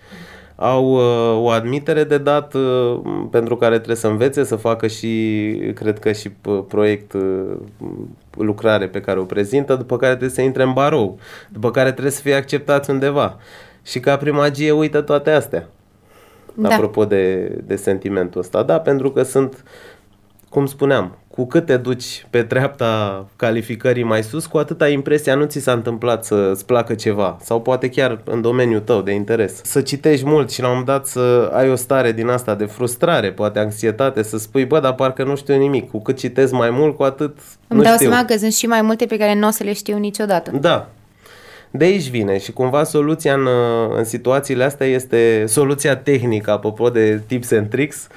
au 0.61 0.91
uh, 0.91 1.43
o 1.43 1.49
admitere 1.49 2.03
de 2.03 2.17
dat 2.17 2.53
uh, 2.53 2.99
pentru 3.31 3.55
care 3.57 3.75
trebuie 3.75 3.95
să 3.95 4.07
învețe, 4.07 4.43
să 4.43 4.55
facă 4.55 4.87
și, 4.87 5.53
cred 5.75 5.99
că 5.99 6.11
și 6.11 6.29
proiect, 6.67 7.13
lucrare 8.37 8.87
pe 8.87 9.01
care 9.01 9.19
o 9.19 9.23
prezintă, 9.23 9.75
după 9.75 9.97
care 9.97 10.11
trebuie 10.11 10.35
să 10.35 10.41
intre 10.41 10.63
în 10.63 10.73
barou, 10.73 11.19
după 11.49 11.71
care 11.71 11.91
trebuie 11.91 12.11
să 12.11 12.21
fie 12.21 12.33
acceptați 12.33 12.89
undeva. 12.89 13.37
Și 13.83 13.99
ca 13.99 14.17
primagie 14.17 14.71
uită 14.71 15.01
toate 15.01 15.31
astea 15.31 15.67
da. 16.53 16.69
apropo 16.69 17.05
de, 17.05 17.47
de 17.65 17.75
sentimentul 17.75 18.41
ăsta. 18.41 18.63
Da, 18.63 18.79
pentru 18.79 19.11
că 19.11 19.23
sunt, 19.23 19.63
cum 20.51 20.65
spuneam, 20.65 21.17
cu 21.27 21.47
cât 21.47 21.65
te 21.65 21.77
duci 21.77 22.25
pe 22.29 22.43
treapta 22.43 23.25
calificării 23.35 24.03
mai 24.03 24.23
sus, 24.23 24.45
cu 24.45 24.57
atâta 24.57 24.87
impresia 24.87 25.35
nu 25.35 25.45
ți 25.45 25.59
s-a 25.59 25.71
întâmplat 25.71 26.25
să-ți 26.25 26.65
placă 26.65 26.93
ceva 26.93 27.37
sau 27.41 27.61
poate 27.61 27.89
chiar 27.89 28.21
în 28.23 28.41
domeniul 28.41 28.79
tău 28.79 29.01
de 29.01 29.11
interes. 29.11 29.61
Să 29.63 29.81
citești 29.81 30.25
mult 30.25 30.51
și 30.51 30.61
la 30.61 30.67
un 30.67 30.71
moment 30.77 30.89
dat 30.89 31.07
să 31.07 31.51
ai 31.53 31.69
o 31.69 31.75
stare 31.75 32.11
din 32.11 32.27
asta 32.27 32.55
de 32.55 32.65
frustrare, 32.65 33.31
poate 33.31 33.59
anxietate, 33.59 34.23
să 34.23 34.37
spui, 34.37 34.65
bă, 34.65 34.79
dar 34.79 34.93
parcă 34.93 35.23
nu 35.23 35.35
știu 35.35 35.57
nimic. 35.57 35.89
Cu 35.89 36.01
cât 36.01 36.17
citesc 36.17 36.51
mai 36.51 36.69
mult, 36.69 36.95
cu 36.95 37.03
atât 37.03 37.37
Îmi 37.67 37.79
nu 37.79 37.85
dau 37.85 37.95
știu. 37.95 38.09
seama 38.09 38.25
că 38.25 38.37
sunt 38.37 38.53
și 38.53 38.65
mai 38.65 38.81
multe 38.81 39.05
pe 39.05 39.17
care 39.17 39.35
nu 39.35 39.47
o 39.47 39.51
să 39.51 39.63
le 39.63 39.73
știu 39.73 39.97
niciodată. 39.97 40.51
Da, 40.61 40.89
de 41.73 41.85
aici 41.85 42.09
vine 42.09 42.37
și 42.37 42.51
cumva 42.51 42.83
soluția 42.83 43.33
în, 43.33 43.47
în 43.97 44.03
situațiile 44.03 44.63
astea 44.63 44.87
este 44.87 45.43
soluția 45.47 45.95
tehnică, 45.95 46.51
apropo 46.51 46.89
de 46.89 47.21
tips 47.27 47.51
and 47.51 47.69
tricks, 47.69 48.07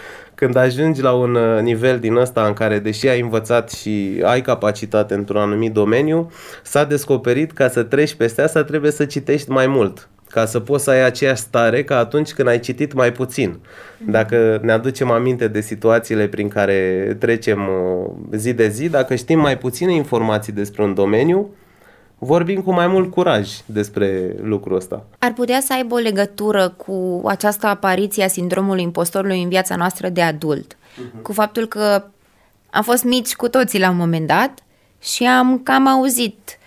când 0.45 0.57
ajungi 0.57 1.03
la 1.03 1.13
un 1.13 1.35
uh, 1.35 1.61
nivel 1.61 1.99
din 1.99 2.17
ăsta 2.17 2.47
în 2.47 2.53
care, 2.53 2.79
deși 2.79 3.09
ai 3.09 3.21
învățat 3.21 3.71
și 3.71 4.21
ai 4.23 4.41
capacitate 4.41 5.15
într-un 5.15 5.41
anumit 5.41 5.73
domeniu, 5.73 6.31
s-a 6.63 6.85
descoperit 6.85 7.53
ca 7.53 7.69
să 7.69 7.83
treci 7.83 8.15
peste 8.15 8.43
asta 8.43 8.65
trebuie 8.65 8.91
să 8.91 9.05
citești 9.05 9.51
mai 9.51 9.67
mult 9.67 10.09
ca 10.29 10.45
să 10.45 10.61
poți 10.61 10.85
să 10.85 10.91
ai 10.91 11.05
aceeași 11.05 11.41
stare 11.41 11.85
ca 11.85 11.99
atunci 11.99 12.33
când 12.33 12.49
ai 12.49 12.61
citit 12.61 12.93
mai 12.93 13.13
puțin. 13.13 13.59
Dacă 14.07 14.59
ne 14.63 14.73
aducem 14.73 15.11
aminte 15.11 15.49
de 15.49 15.61
situațiile 15.61 16.27
prin 16.27 16.49
care 16.49 17.17
trecem 17.19 17.61
uh, 17.69 18.11
zi 18.39 18.53
de 18.53 18.69
zi, 18.69 18.89
dacă 18.89 19.15
știm 19.15 19.39
mai 19.39 19.59
puține 19.59 19.95
informații 19.95 20.53
despre 20.53 20.83
un 20.83 20.95
domeniu, 20.95 21.55
vorbim 22.25 22.62
cu 22.62 22.73
mai 22.73 22.87
mult 22.87 23.11
curaj 23.11 23.50
despre 23.66 24.37
lucrul 24.43 24.76
ăsta. 24.76 25.04
Ar 25.19 25.33
putea 25.33 25.61
să 25.61 25.73
aibă 25.73 25.95
o 25.95 25.99
legătură 25.99 26.69
cu 26.69 27.23
această 27.26 27.66
apariție 27.66 28.25
a 28.25 28.28
sindromului 28.28 28.83
impostorului 28.83 29.43
în 29.43 29.49
viața 29.49 29.76
noastră 29.76 30.09
de 30.09 30.23
adult, 30.23 30.76
uh-huh. 30.76 31.23
cu 31.23 31.33
faptul 31.33 31.66
că 31.66 32.04
am 32.71 32.83
fost 32.83 33.04
mici 33.04 33.35
cu 33.35 33.49
toții 33.49 33.78
la 33.78 33.90
un 33.90 33.97
moment 33.97 34.26
dat 34.26 34.59
și 35.02 35.25
am 35.25 35.59
cam 35.59 35.87
auzit, 35.87 36.59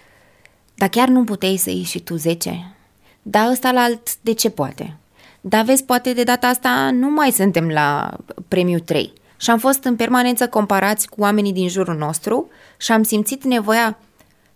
dar 0.76 0.90
chiar 0.90 1.08
nu 1.08 1.24
puteai 1.24 1.56
să 1.56 1.70
ieși 1.70 1.92
și 1.92 2.00
tu 2.00 2.16
10? 2.16 2.76
Da, 3.22 3.48
ăsta 3.52 3.72
la 3.72 3.82
alt 3.82 4.22
de 4.22 4.34
ce 4.34 4.50
poate? 4.50 4.98
Dar 5.42 5.64
vezi, 5.64 5.84
poate 5.84 6.14
de 6.14 6.24
data 6.24 6.48
asta 6.48 6.90
nu 6.94 7.10
mai 7.10 7.32
suntem 7.32 7.70
la 7.70 8.18
premiu 8.48 8.80
3 8.80 9.14
și 9.38 9.50
am 9.50 9.58
fost 9.58 9.84
în 9.84 9.96
permanență 9.96 10.48
comparați 10.48 11.10
cu 11.10 11.22
oamenii 11.22 11.54
din 11.54 11.70
jurul 11.70 11.96
nostru 11.96 12.50
și 12.78 12.92
am 12.92 13.04
simțit 13.04 13.44
nevoia 13.44 13.98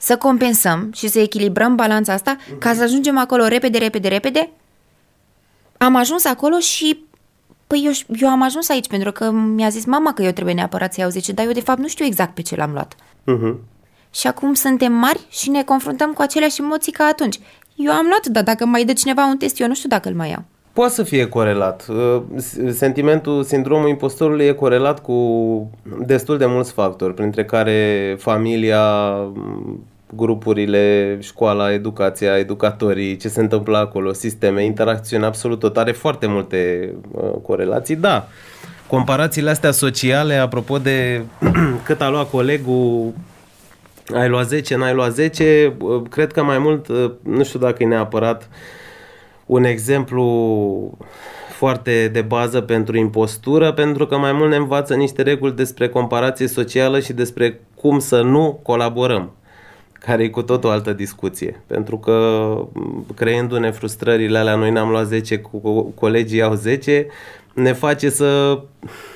să 0.01 0.17
compensăm 0.17 0.91
și 0.93 1.07
să 1.07 1.19
echilibrăm 1.19 1.75
balanța 1.75 2.13
asta 2.13 2.35
uh-huh. 2.37 2.57
ca 2.59 2.73
să 2.73 2.83
ajungem 2.83 3.17
acolo 3.17 3.47
repede, 3.47 3.77
repede, 3.77 4.07
repede. 4.07 4.49
Am 5.77 5.95
ajuns 5.95 6.25
acolo 6.25 6.59
și 6.59 7.09
Păi 7.67 7.81
eu, 7.85 8.17
eu 8.19 8.29
am 8.29 8.41
ajuns 8.41 8.69
aici 8.69 8.87
pentru 8.87 9.11
că 9.11 9.31
mi-a 9.31 9.69
zis 9.69 9.85
mama 9.85 10.13
că 10.13 10.21
eu 10.21 10.31
trebuie 10.31 10.55
neapărat 10.55 10.93
să 10.93 10.99
iau 10.99 11.09
10, 11.09 11.31
dar 11.31 11.45
eu 11.45 11.51
de 11.51 11.59
fapt 11.59 11.79
nu 11.79 11.87
știu 11.87 12.05
exact 12.05 12.33
pe 12.33 12.41
ce 12.41 12.55
l-am 12.55 12.71
luat. 12.71 12.95
Uh-huh. 12.95 13.55
Și 14.13 14.27
acum 14.27 14.53
suntem 14.53 14.93
mari 14.93 15.19
și 15.29 15.49
ne 15.49 15.63
confruntăm 15.63 16.13
cu 16.13 16.21
aceleași 16.21 16.61
emoții 16.61 16.91
ca 16.91 17.03
atunci. 17.03 17.39
Eu 17.75 17.91
am 17.91 18.05
luat, 18.05 18.27
dar 18.27 18.43
dacă 18.43 18.65
mai 18.65 18.85
dă 18.85 18.93
cineva 18.93 19.25
un 19.25 19.37
test, 19.37 19.59
eu 19.59 19.67
nu 19.67 19.73
știu 19.73 19.89
dacă 19.89 20.09
îl 20.09 20.15
mai 20.15 20.29
iau. 20.29 20.43
Poate 20.73 20.93
să 20.93 21.03
fie 21.03 21.27
corelat. 21.27 21.87
Uh, 21.89 22.21
sentimentul, 22.71 23.43
sindromul 23.43 23.89
impostorului 23.89 24.45
e 24.45 24.51
corelat 24.51 25.01
cu 25.01 25.69
destul 25.99 26.37
de 26.37 26.45
mulți 26.45 26.71
factori, 26.71 27.13
printre 27.13 27.45
care 27.45 28.15
familia, 28.19 29.13
grupurile, 30.15 31.17
școala, 31.21 31.73
educația, 31.73 32.37
educatorii, 32.37 33.17
ce 33.17 33.27
se 33.27 33.39
întâmplă 33.41 33.77
acolo, 33.77 34.13
sisteme, 34.13 34.63
interacțiuni, 34.63 35.25
absolut 35.25 35.59
tot. 35.59 35.77
Are 35.77 35.91
foarte 35.91 36.27
multe 36.27 36.93
uh, 37.11 37.31
corelații, 37.41 37.95
da. 37.95 38.27
Comparațiile 38.87 39.49
astea 39.49 39.71
sociale, 39.71 40.35
apropo 40.35 40.77
de 40.77 41.21
cât 41.85 42.01
a 42.01 42.09
luat 42.09 42.29
colegul, 42.29 43.13
ai 44.13 44.29
luat 44.29 44.47
10, 44.47 44.75
n-ai 44.75 44.93
luat 44.93 45.13
10, 45.13 45.75
uh, 45.79 46.01
cred 46.09 46.31
că 46.31 46.43
mai 46.43 46.57
mult, 46.57 46.87
uh, 46.87 47.11
nu 47.23 47.43
știu 47.43 47.59
dacă 47.59 47.83
e 47.83 47.85
neapărat 47.85 48.49
un 49.51 49.63
exemplu 49.63 50.97
foarte 51.49 52.07
de 52.07 52.21
bază 52.21 52.61
pentru 52.61 52.97
impostură, 52.97 53.71
pentru 53.71 54.05
că 54.05 54.17
mai 54.17 54.31
mult 54.31 54.49
ne 54.49 54.55
învață 54.55 54.95
niște 54.95 55.21
reguli 55.21 55.53
despre 55.53 55.89
comparație 55.89 56.47
socială 56.47 56.99
și 56.99 57.13
despre 57.13 57.59
cum 57.75 57.99
să 57.99 58.21
nu 58.21 58.59
colaborăm 58.63 59.31
care 59.99 60.23
e 60.23 60.29
cu 60.29 60.41
tot 60.41 60.63
o 60.63 60.69
altă 60.69 60.93
discuție. 60.93 61.63
Pentru 61.67 61.97
că 61.97 62.55
creându-ne 63.15 63.71
frustrările 63.71 64.37
alea, 64.37 64.55
noi 64.55 64.71
ne-am 64.71 64.89
luat 64.89 65.05
10, 65.05 65.37
cu 65.37 65.81
colegii 65.81 66.41
au 66.41 66.53
10, 66.53 67.07
ne 67.53 67.73
face 67.73 68.09
să 68.09 68.59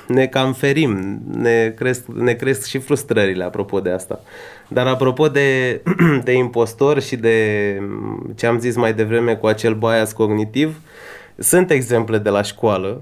ne 0.08 0.26
cam 0.26 0.52
ferim, 0.52 1.20
ne 1.32 1.74
cresc, 1.76 2.06
ne 2.06 2.32
cresc 2.32 2.66
și 2.66 2.78
frustrările 2.78 3.44
apropo 3.44 3.80
de 3.80 3.90
asta. 3.90 4.20
Dar 4.68 4.86
apropo 4.86 5.28
de, 5.28 5.80
de 6.24 6.32
impostor 6.32 7.00
și 7.00 7.16
de 7.16 7.80
ce 8.34 8.46
am 8.46 8.58
zis 8.58 8.76
mai 8.76 8.94
devreme 8.94 9.34
cu 9.34 9.46
acel 9.46 9.74
bias 9.74 10.12
cognitiv, 10.12 10.80
sunt 11.38 11.70
exemple 11.70 12.18
de 12.18 12.28
la 12.28 12.42
școală 12.42 13.00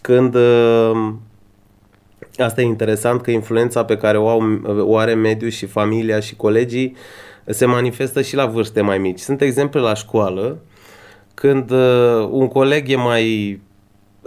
când 0.00 0.36
Asta 2.38 2.60
e 2.60 2.64
interesant 2.64 3.20
că 3.20 3.30
influența 3.30 3.84
pe 3.84 3.96
care 3.96 4.18
o, 4.18 4.28
au, 4.28 4.42
o 4.80 4.96
are 4.96 5.14
mediul 5.14 5.50
și 5.50 5.66
familia 5.66 6.20
și 6.20 6.36
colegii 6.36 6.96
se 7.46 7.64
manifestă 7.64 8.22
și 8.22 8.34
la 8.34 8.46
vârste 8.46 8.80
mai 8.80 8.98
mici. 8.98 9.18
Sunt 9.18 9.40
exemple 9.40 9.80
la 9.80 9.94
școală 9.94 10.58
când 11.34 11.70
uh, 11.70 12.28
un 12.30 12.48
coleg 12.48 12.90
e 12.90 12.96
mai 12.96 13.60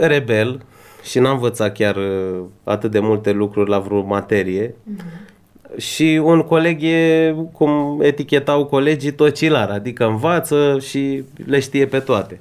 rebel 0.06 0.62
și 1.04 1.20
n-a 1.20 1.32
învățat 1.32 1.74
chiar 1.74 1.96
uh, 1.96 2.40
atât 2.64 2.92
de 2.92 3.00
multe 3.00 3.32
lucruri 3.32 3.70
la 3.70 3.80
vreo 3.80 4.02
materie 4.02 4.70
mm-hmm. 4.70 5.78
și 5.78 6.22
un 6.24 6.42
coleg 6.42 6.84
e, 6.84 7.36
cum 7.52 8.00
etichetau 8.02 8.66
colegii, 8.66 9.12
tocilar, 9.12 9.70
adică 9.70 10.06
învață 10.06 10.78
și 10.80 11.24
le 11.46 11.60
știe 11.60 11.86
pe 11.86 12.00
toate. 12.00 12.40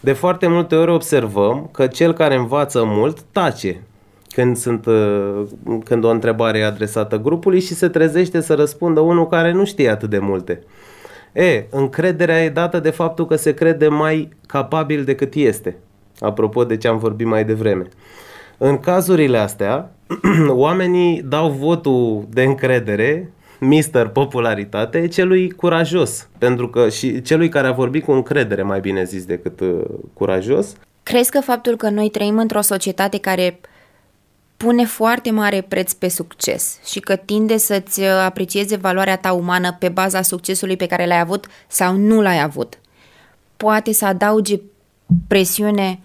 De 0.00 0.12
foarte 0.12 0.46
multe 0.46 0.74
ori 0.74 0.90
observăm 0.90 1.68
că 1.72 1.86
cel 1.86 2.12
care 2.12 2.34
învață 2.34 2.84
mult 2.84 3.20
tace 3.32 3.82
când, 4.28 4.56
sunt, 4.56 4.86
uh, 4.86 5.42
când 5.84 6.04
o 6.04 6.08
întrebare 6.08 6.58
e 6.58 6.64
adresată 6.64 7.18
grupului 7.18 7.60
și 7.60 7.74
se 7.74 7.88
trezește 7.88 8.40
să 8.40 8.54
răspundă 8.54 9.00
unul 9.00 9.28
care 9.28 9.52
nu 9.52 9.64
știe 9.64 9.88
atât 9.90 10.10
de 10.10 10.18
multe. 10.18 10.62
E, 11.32 11.66
încrederea 11.70 12.44
e 12.44 12.48
dată 12.48 12.80
de 12.80 12.90
faptul 12.90 13.26
că 13.26 13.36
se 13.36 13.54
crede 13.54 13.88
mai 13.88 14.28
capabil 14.46 15.04
decât 15.04 15.34
este. 15.34 15.76
Apropo 16.20 16.64
de 16.64 16.76
ce 16.76 16.88
am 16.88 16.98
vorbit 16.98 17.26
mai 17.26 17.44
devreme. 17.44 17.88
În 18.58 18.78
cazurile 18.78 19.38
astea, 19.38 19.90
oamenii 20.48 21.22
dau 21.22 21.50
votul 21.50 22.26
de 22.30 22.42
încredere, 22.42 23.32
mister 23.60 24.08
popularitate, 24.08 25.08
celui 25.08 25.50
curajos. 25.50 26.28
Pentru 26.38 26.68
că 26.68 26.88
și 26.88 27.22
celui 27.22 27.48
care 27.48 27.66
a 27.66 27.72
vorbit 27.72 28.04
cu 28.04 28.12
încredere, 28.12 28.62
mai 28.62 28.80
bine 28.80 29.04
zis, 29.04 29.24
decât 29.24 29.60
uh, 29.60 29.80
curajos. 30.12 30.74
Crezi 31.02 31.30
că 31.30 31.40
faptul 31.40 31.76
că 31.76 31.90
noi 31.90 32.10
trăim 32.10 32.38
într-o 32.38 32.60
societate 32.60 33.18
care 33.18 33.60
pune 34.56 34.84
foarte 34.84 35.30
mare 35.30 35.60
preț 35.68 35.92
pe 35.92 36.08
succes 36.08 36.78
și 36.84 37.00
că 37.00 37.16
tinde 37.16 37.56
să-ți 37.56 38.00
uh, 38.00 38.06
aprecieze 38.06 38.76
valoarea 38.76 39.16
ta 39.16 39.32
umană 39.32 39.76
pe 39.78 39.88
baza 39.88 40.22
succesului 40.22 40.76
pe 40.76 40.86
care 40.86 41.06
l-ai 41.06 41.20
avut 41.20 41.46
sau 41.68 41.96
nu 41.96 42.20
l-ai 42.20 42.40
avut. 42.42 42.78
Poate 43.56 43.92
să 43.92 44.06
adauge 44.06 44.60
presiune 45.28 46.00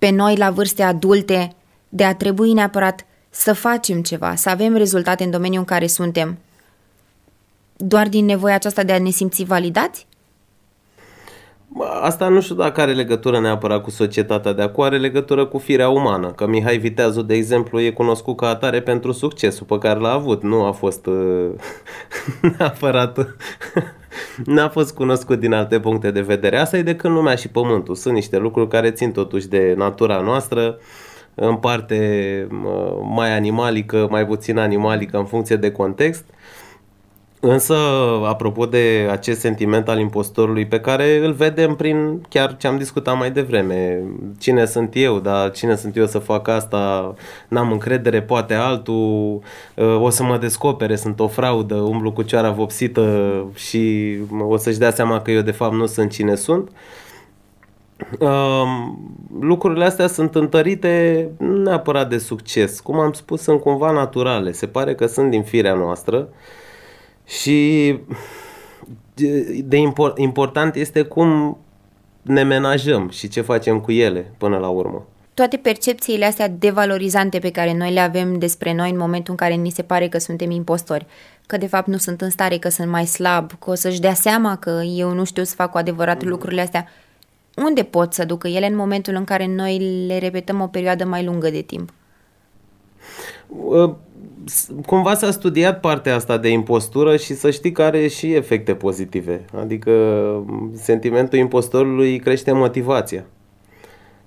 pe 0.00 0.10
noi 0.10 0.36
la 0.36 0.50
vârste 0.50 0.82
adulte 0.82 1.52
de 1.88 2.04
a 2.04 2.14
trebui 2.14 2.52
neapărat 2.52 3.06
să 3.30 3.52
facem 3.52 4.02
ceva, 4.02 4.34
să 4.34 4.48
avem 4.48 4.76
rezultate 4.76 5.24
în 5.24 5.30
domeniul 5.30 5.58
în 5.58 5.64
care 5.64 5.86
suntem, 5.86 6.38
doar 7.76 8.08
din 8.08 8.24
nevoia 8.24 8.54
aceasta 8.54 8.82
de 8.82 8.92
a 8.92 8.98
ne 8.98 9.10
simți 9.10 9.44
validați? 9.44 10.06
Asta 12.02 12.28
nu 12.28 12.40
știu 12.40 12.54
dacă 12.54 12.80
are 12.80 12.92
legătură 12.92 13.40
neapărat 13.40 13.82
cu 13.82 13.90
societatea 13.90 14.52
de 14.52 14.62
acum, 14.62 14.84
are 14.84 14.98
legătură 14.98 15.46
cu 15.46 15.58
firea 15.58 15.88
umană. 15.88 16.30
Că 16.30 16.46
Mihai 16.46 16.78
Viteazu, 16.78 17.22
de 17.22 17.34
exemplu, 17.34 17.80
e 17.80 17.90
cunoscut 17.90 18.36
ca 18.36 18.48
atare 18.48 18.82
pentru 18.82 19.12
succesul 19.12 19.66
pe 19.66 19.78
care 19.78 19.98
l-a 19.98 20.12
avut. 20.12 20.42
Nu 20.42 20.64
a 20.64 20.72
fost 20.72 21.06
uh, 21.06 21.50
neapărat... 22.58 23.36
n-a 24.44 24.68
fost 24.68 24.94
cunoscut 24.94 25.40
din 25.40 25.52
alte 25.52 25.80
puncte 25.80 26.10
de 26.10 26.20
vedere. 26.20 26.58
Asta 26.58 26.76
e 26.76 26.82
de 26.82 26.96
când 26.96 27.14
lumea 27.14 27.34
și 27.34 27.48
pământul. 27.48 27.94
Sunt 27.94 28.14
niște 28.14 28.38
lucruri 28.38 28.68
care 28.68 28.90
țin 28.90 29.12
totuși 29.12 29.48
de 29.48 29.74
natura 29.76 30.20
noastră, 30.20 30.78
în 31.34 31.56
parte 31.56 32.46
mai 33.14 33.36
animalică, 33.36 34.06
mai 34.10 34.26
puțin 34.26 34.58
animalică 34.58 35.16
în 35.16 35.24
funcție 35.24 35.56
de 35.56 35.72
context– 35.72 36.24
Însă, 37.42 37.74
apropo 38.24 38.66
de 38.66 39.08
acest 39.10 39.40
sentiment 39.40 39.88
al 39.88 39.98
impostorului 39.98 40.66
pe 40.66 40.80
care 40.80 41.24
îl 41.24 41.32
vedem 41.32 41.74
prin 41.74 42.22
chiar 42.28 42.56
ce 42.56 42.66
am 42.66 42.78
discutat 42.78 43.18
mai 43.18 43.30
devreme, 43.30 44.02
cine 44.38 44.64
sunt 44.64 44.90
eu, 44.94 45.18
dar 45.18 45.50
cine 45.50 45.76
sunt 45.76 45.96
eu 45.96 46.06
să 46.06 46.18
fac 46.18 46.48
asta, 46.48 47.14
n-am 47.48 47.72
încredere, 47.72 48.22
poate 48.22 48.54
altul, 48.54 49.40
o 50.00 50.10
să 50.10 50.22
mă 50.22 50.38
descopere, 50.38 50.96
sunt 50.96 51.20
o 51.20 51.28
fraudă, 51.28 51.74
umblu 51.74 52.12
cu 52.12 52.22
cioara 52.22 52.50
vopsită 52.50 53.44
și 53.54 54.16
o 54.40 54.56
să-și 54.56 54.78
dea 54.78 54.90
seama 54.90 55.20
că 55.20 55.30
eu 55.30 55.40
de 55.40 55.50
fapt 55.50 55.74
nu 55.74 55.86
sunt 55.86 56.10
cine 56.10 56.34
sunt. 56.34 56.70
lucrurile 59.40 59.84
astea 59.84 60.06
sunt 60.06 60.34
întărite 60.34 61.28
neapărat 61.38 62.08
de 62.08 62.18
succes. 62.18 62.80
Cum 62.80 62.98
am 62.98 63.12
spus, 63.12 63.42
sunt 63.42 63.60
cumva 63.60 63.90
naturale. 63.90 64.52
Se 64.52 64.66
pare 64.66 64.94
că 64.94 65.06
sunt 65.06 65.30
din 65.30 65.42
firea 65.42 65.74
noastră 65.74 66.28
și 67.30 67.98
de 69.64 69.76
import, 69.76 70.18
important 70.18 70.74
este 70.74 71.02
cum 71.02 71.58
ne 72.22 72.42
menajăm 72.42 73.08
și 73.08 73.28
ce 73.28 73.40
facem 73.40 73.80
cu 73.80 73.92
ele 73.92 74.32
până 74.38 74.58
la 74.58 74.68
urmă. 74.68 75.06
Toate 75.34 75.56
percepțiile 75.56 76.24
astea 76.24 76.48
devalorizante 76.48 77.38
pe 77.38 77.50
care 77.50 77.74
noi 77.76 77.92
le 77.92 78.00
avem 78.00 78.38
despre 78.38 78.74
noi 78.74 78.90
în 78.90 78.96
momentul 78.96 79.30
în 79.30 79.36
care 79.36 79.54
ni 79.54 79.70
se 79.70 79.82
pare 79.82 80.08
că 80.08 80.18
suntem 80.18 80.50
impostori, 80.50 81.06
că 81.46 81.56
de 81.56 81.66
fapt 81.66 81.86
nu 81.86 81.96
sunt 81.96 82.20
în 82.20 82.30
stare, 82.30 82.58
că 82.58 82.68
sunt 82.68 82.88
mai 82.88 83.06
slab, 83.06 83.52
că 83.58 83.70
o 83.70 83.74
să-și 83.74 84.00
dea 84.00 84.14
seama 84.14 84.56
că 84.56 84.82
eu 84.96 85.12
nu 85.12 85.24
știu 85.24 85.44
să 85.44 85.54
fac 85.54 85.70
cu 85.70 85.78
adevărat 85.78 86.22
mm. 86.22 86.28
lucrurile 86.28 86.60
astea, 86.60 86.88
unde 87.56 87.82
pot 87.82 88.12
să 88.12 88.24
ducă 88.24 88.48
ele 88.48 88.66
în 88.66 88.76
momentul 88.76 89.14
în 89.14 89.24
care 89.24 89.46
noi 89.46 90.04
le 90.06 90.18
repetăm 90.18 90.60
o 90.60 90.66
perioadă 90.66 91.04
mai 91.04 91.24
lungă 91.24 91.50
de 91.50 91.60
timp? 91.60 91.92
Uh 94.44 94.50
cumva 94.86 95.14
s-a 95.14 95.30
studiat 95.30 95.80
partea 95.80 96.14
asta 96.14 96.38
de 96.38 96.48
impostură 96.48 97.16
și 97.16 97.34
să 97.34 97.50
știi 97.50 97.72
că 97.72 97.82
are 97.82 98.08
și 98.08 98.34
efecte 98.34 98.74
pozitive. 98.74 99.44
Adică 99.60 99.92
sentimentul 100.72 101.38
impostorului 101.38 102.18
crește 102.18 102.52
motivația. 102.52 103.24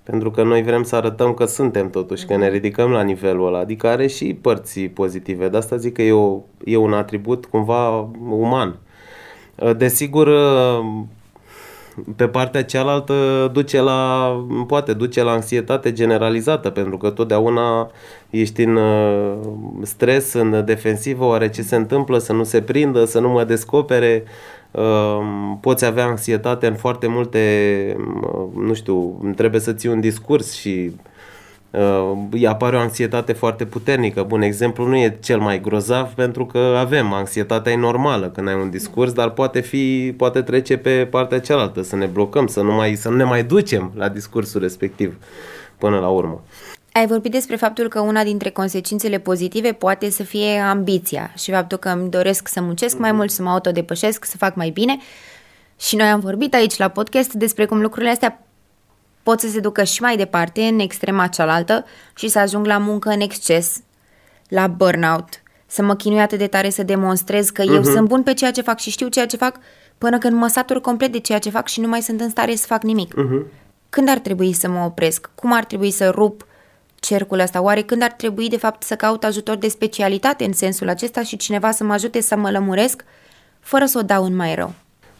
Pentru 0.03 0.32
că 0.32 0.43
noi 0.43 0.63
vrem 0.63 0.84
să 0.84 0.96
arătăm 0.96 1.34
că 1.34 1.46
suntem 1.46 1.89
totuși, 1.89 2.25
că 2.25 2.38
ne 2.38 2.50
ridicăm 2.50 2.91
la 2.91 3.01
nivelul 3.01 3.48
ăla. 3.48 3.60
Adică 3.60 3.88
are 3.88 4.08
și 4.08 4.38
părți 4.41 4.79
pozitive. 4.79 5.50
De 5.50 5.58
asta 5.58 5.75
zic 5.75 5.93
că 5.93 6.01
e, 6.01 6.12
o, 6.12 6.39
e 6.65 6.77
un 6.77 6.93
atribut 6.93 7.46
cumva 7.46 8.10
uman. 8.29 8.79
Desigur, 9.77 10.29
pe 12.15 12.27
partea 12.27 12.63
cealaltă 12.63 13.50
duce 13.53 13.81
la, 13.81 14.31
poate 14.67 14.93
duce 14.93 15.23
la 15.23 15.31
anxietate 15.31 15.91
generalizată, 15.91 16.69
pentru 16.69 16.97
că 16.97 17.09
totdeauna 17.09 17.91
ești 18.29 18.62
în 18.62 18.75
uh, 18.75 19.33
stres, 19.81 20.33
în 20.33 20.65
defensivă, 20.65 21.25
oare 21.25 21.50
ce 21.50 21.62
se 21.62 21.75
întâmplă, 21.75 22.17
să 22.17 22.33
nu 22.33 22.43
se 22.43 22.62
prindă, 22.62 23.05
să 23.05 23.19
nu 23.19 23.29
mă 23.29 23.43
descopere, 23.43 24.23
uh, 24.71 25.19
poți 25.62 25.85
avea 25.85 26.05
anxietate 26.05 26.67
în 26.67 26.75
foarte 26.75 27.07
multe, 27.07 27.39
uh, 27.97 28.63
nu 28.63 28.73
știu, 28.73 29.21
trebuie 29.35 29.62
să 29.62 29.73
ții 29.73 29.89
un 29.89 30.00
discurs 30.00 30.53
și 30.53 30.91
uh, 31.73 32.47
apare 32.47 32.75
o 32.75 32.79
anxietate 32.79 33.33
foarte 33.33 33.65
puternică. 33.65 34.23
Bun 34.23 34.41
exemplu 34.41 34.87
nu 34.87 34.95
e 34.95 35.17
cel 35.21 35.39
mai 35.39 35.61
grozav 35.61 36.07
pentru 36.07 36.45
că 36.45 36.57
avem 36.57 37.13
anxietatea 37.13 37.71
e 37.71 37.75
normală 37.75 38.29
când 38.29 38.47
ai 38.47 38.55
un 38.55 38.69
discurs, 38.69 39.11
dar 39.11 39.29
poate 39.29 39.59
fi 39.59 40.13
poate 40.17 40.41
trece 40.41 40.77
pe 40.77 41.07
partea 41.11 41.39
cealaltă, 41.39 41.81
să 41.81 41.95
ne 41.95 42.05
blocăm, 42.05 42.47
să 42.47 42.61
nu 42.61 42.71
mai 42.71 42.95
să 42.95 43.09
nu 43.09 43.15
ne 43.15 43.23
mai 43.23 43.43
ducem 43.43 43.91
la 43.95 44.09
discursul 44.09 44.61
respectiv 44.61 45.17
până 45.77 45.99
la 45.99 46.07
urmă. 46.07 46.41
Ai 46.91 47.07
vorbit 47.07 47.31
despre 47.31 47.55
faptul 47.55 47.87
că 47.87 47.99
una 47.99 48.23
dintre 48.23 48.49
consecințele 48.49 49.19
pozitive 49.19 49.71
poate 49.71 50.09
să 50.09 50.23
fie 50.23 50.59
ambiția 50.59 51.31
și 51.37 51.51
faptul 51.51 51.77
că 51.77 51.89
îmi 51.89 52.09
doresc 52.09 52.47
să 52.47 52.61
muncesc 52.61 52.97
mai 52.97 53.11
mult, 53.11 53.31
să 53.31 53.41
mă 53.41 53.49
autodepășesc, 53.49 54.25
să 54.25 54.37
fac 54.37 54.55
mai 54.55 54.69
bine. 54.69 54.97
Și 55.79 55.95
noi 55.95 56.07
am 56.07 56.19
vorbit 56.19 56.53
aici 56.53 56.77
la 56.77 56.87
podcast 56.87 57.33
despre 57.33 57.65
cum 57.65 57.81
lucrurile 57.81 58.11
astea 58.11 58.42
pot 59.23 59.39
să 59.39 59.47
se 59.47 59.59
ducă 59.59 59.83
și 59.83 60.01
mai 60.01 60.17
departe, 60.17 60.61
în 60.61 60.79
extrema 60.79 61.27
cealaltă, 61.27 61.85
și 62.15 62.27
să 62.27 62.39
ajung 62.39 62.65
la 62.65 62.77
muncă 62.77 63.09
în 63.09 63.19
exces, 63.19 63.81
la 64.47 64.67
burnout, 64.67 65.29
să 65.65 65.81
mă 65.81 65.95
chinui 65.95 66.19
atât 66.19 66.37
de 66.37 66.47
tare 66.47 66.69
să 66.69 66.83
demonstrez 66.83 67.49
că 67.49 67.61
eu 67.61 67.79
uh-huh. 67.79 67.93
sunt 67.93 68.07
bun 68.07 68.23
pe 68.23 68.33
ceea 68.33 68.51
ce 68.51 68.61
fac 68.61 68.79
și 68.79 68.89
știu 68.89 69.07
ceea 69.07 69.25
ce 69.25 69.37
fac, 69.37 69.59
până 69.97 70.17
când 70.17 70.37
mă 70.37 70.47
satur 70.47 70.81
complet 70.81 71.11
de 71.11 71.19
ceea 71.19 71.39
ce 71.39 71.49
fac 71.49 71.67
și 71.67 71.79
nu 71.79 71.87
mai 71.87 72.01
sunt 72.01 72.21
în 72.21 72.29
stare 72.29 72.55
să 72.55 72.65
fac 72.65 72.83
nimic. 72.83 73.13
Uh-huh. 73.13 73.61
Când 73.89 74.09
ar 74.09 74.17
trebui 74.17 74.53
să 74.53 74.69
mă 74.69 74.83
opresc? 74.85 75.29
Cum 75.35 75.53
ar 75.53 75.65
trebui 75.65 75.91
să 75.91 76.09
rup 76.09 76.47
cercul 76.99 77.39
ăsta? 77.39 77.61
Oare 77.61 77.81
când 77.81 78.03
ar 78.03 78.11
trebui, 78.11 78.49
de 78.49 78.57
fapt, 78.57 78.83
să 78.83 78.95
caut 78.95 79.23
ajutor 79.23 79.55
de 79.55 79.67
specialitate 79.67 80.43
în 80.43 80.53
sensul 80.53 80.89
acesta 80.89 81.23
și 81.23 81.37
cineva 81.37 81.71
să 81.71 81.83
mă 81.83 81.93
ajute 81.93 82.21
să 82.21 82.35
mă 82.35 82.51
lămuresc, 82.51 83.03
fără 83.59 83.85
să 83.85 83.97
o 83.97 84.01
dau 84.01 84.23
în 84.23 84.35
mai 84.35 84.55
rău? 84.55 84.73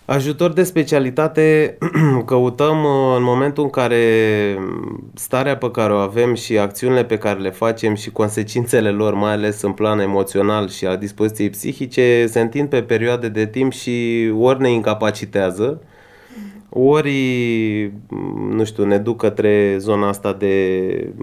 Ajutor 0.06 0.52
de 0.52 0.64
specialitate 0.64 1.78
căutăm 2.26 2.84
uh, 2.84 3.16
în 3.18 3.24
momentul 3.24 3.64
în 3.64 3.70
care 3.70 3.98
starea 5.14 5.58
pe 5.58 5.72
care 5.72 5.94
o 5.94 5.98
avem 5.98 6.34
și 6.34 6.58
acțiunile 6.58 7.06
pe 7.06 7.18
care 7.18 7.40
le 7.40 7.50
facem 7.50 7.96
și 7.96 8.12
consecințele 8.12 8.90
lor, 8.90 9.14
mai 9.14 9.32
ales 9.32 9.62
în 9.62 9.72
plan 9.72 10.00
emoțional 10.00 10.70
și 10.70 10.86
a 10.86 10.96
dispoziției 10.96 11.50
psihice, 11.50 12.26
se 12.28 12.40
întind 12.40 12.70
pe 12.70 12.82
perioade 12.82 13.30
de 13.30 13.46
timp 13.46 13.72
și 13.72 14.32
ori 14.38 14.62
ne 14.62 14.72
incapacitează, 14.72 15.82
ori, 16.70 17.12
nu 18.50 18.64
știu, 18.64 18.86
ne 18.86 18.98
duc 18.98 19.18
către 19.18 19.76
zona 19.80 20.08
asta 20.08 20.34
de, 20.34 21.14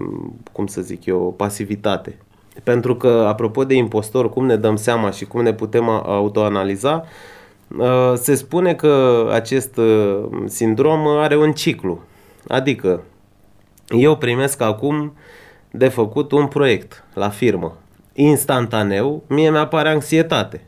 cum 0.51 0.67
să 0.67 0.81
zic 0.81 1.05
eu, 1.05 1.33
pasivitate. 1.37 2.17
Pentru 2.63 2.95
că, 2.95 3.25
apropo 3.27 3.63
de 3.63 3.73
impostor, 3.73 4.29
cum 4.29 4.45
ne 4.45 4.55
dăm 4.55 4.75
seama 4.75 5.11
și 5.11 5.25
cum 5.25 5.41
ne 5.41 5.53
putem 5.53 5.89
autoanaliza, 5.89 7.03
Uh, 7.03 7.30
se 8.13 8.35
spune 8.35 8.73
că 8.73 9.27
acest 9.31 9.77
uh, 9.77 10.23
sindrom 10.45 11.07
are 11.07 11.37
un 11.37 11.51
ciclu. 11.51 12.03
Adică, 12.47 13.03
eu 13.89 14.17
primesc 14.17 14.61
acum 14.61 15.13
de 15.71 15.87
făcut 15.87 16.31
un 16.31 16.47
proiect 16.47 17.03
la 17.13 17.29
firmă. 17.29 17.77
Instantaneu, 18.13 19.23
mie 19.27 19.49
mi-apare 19.49 19.89
anxietate. 19.89 20.61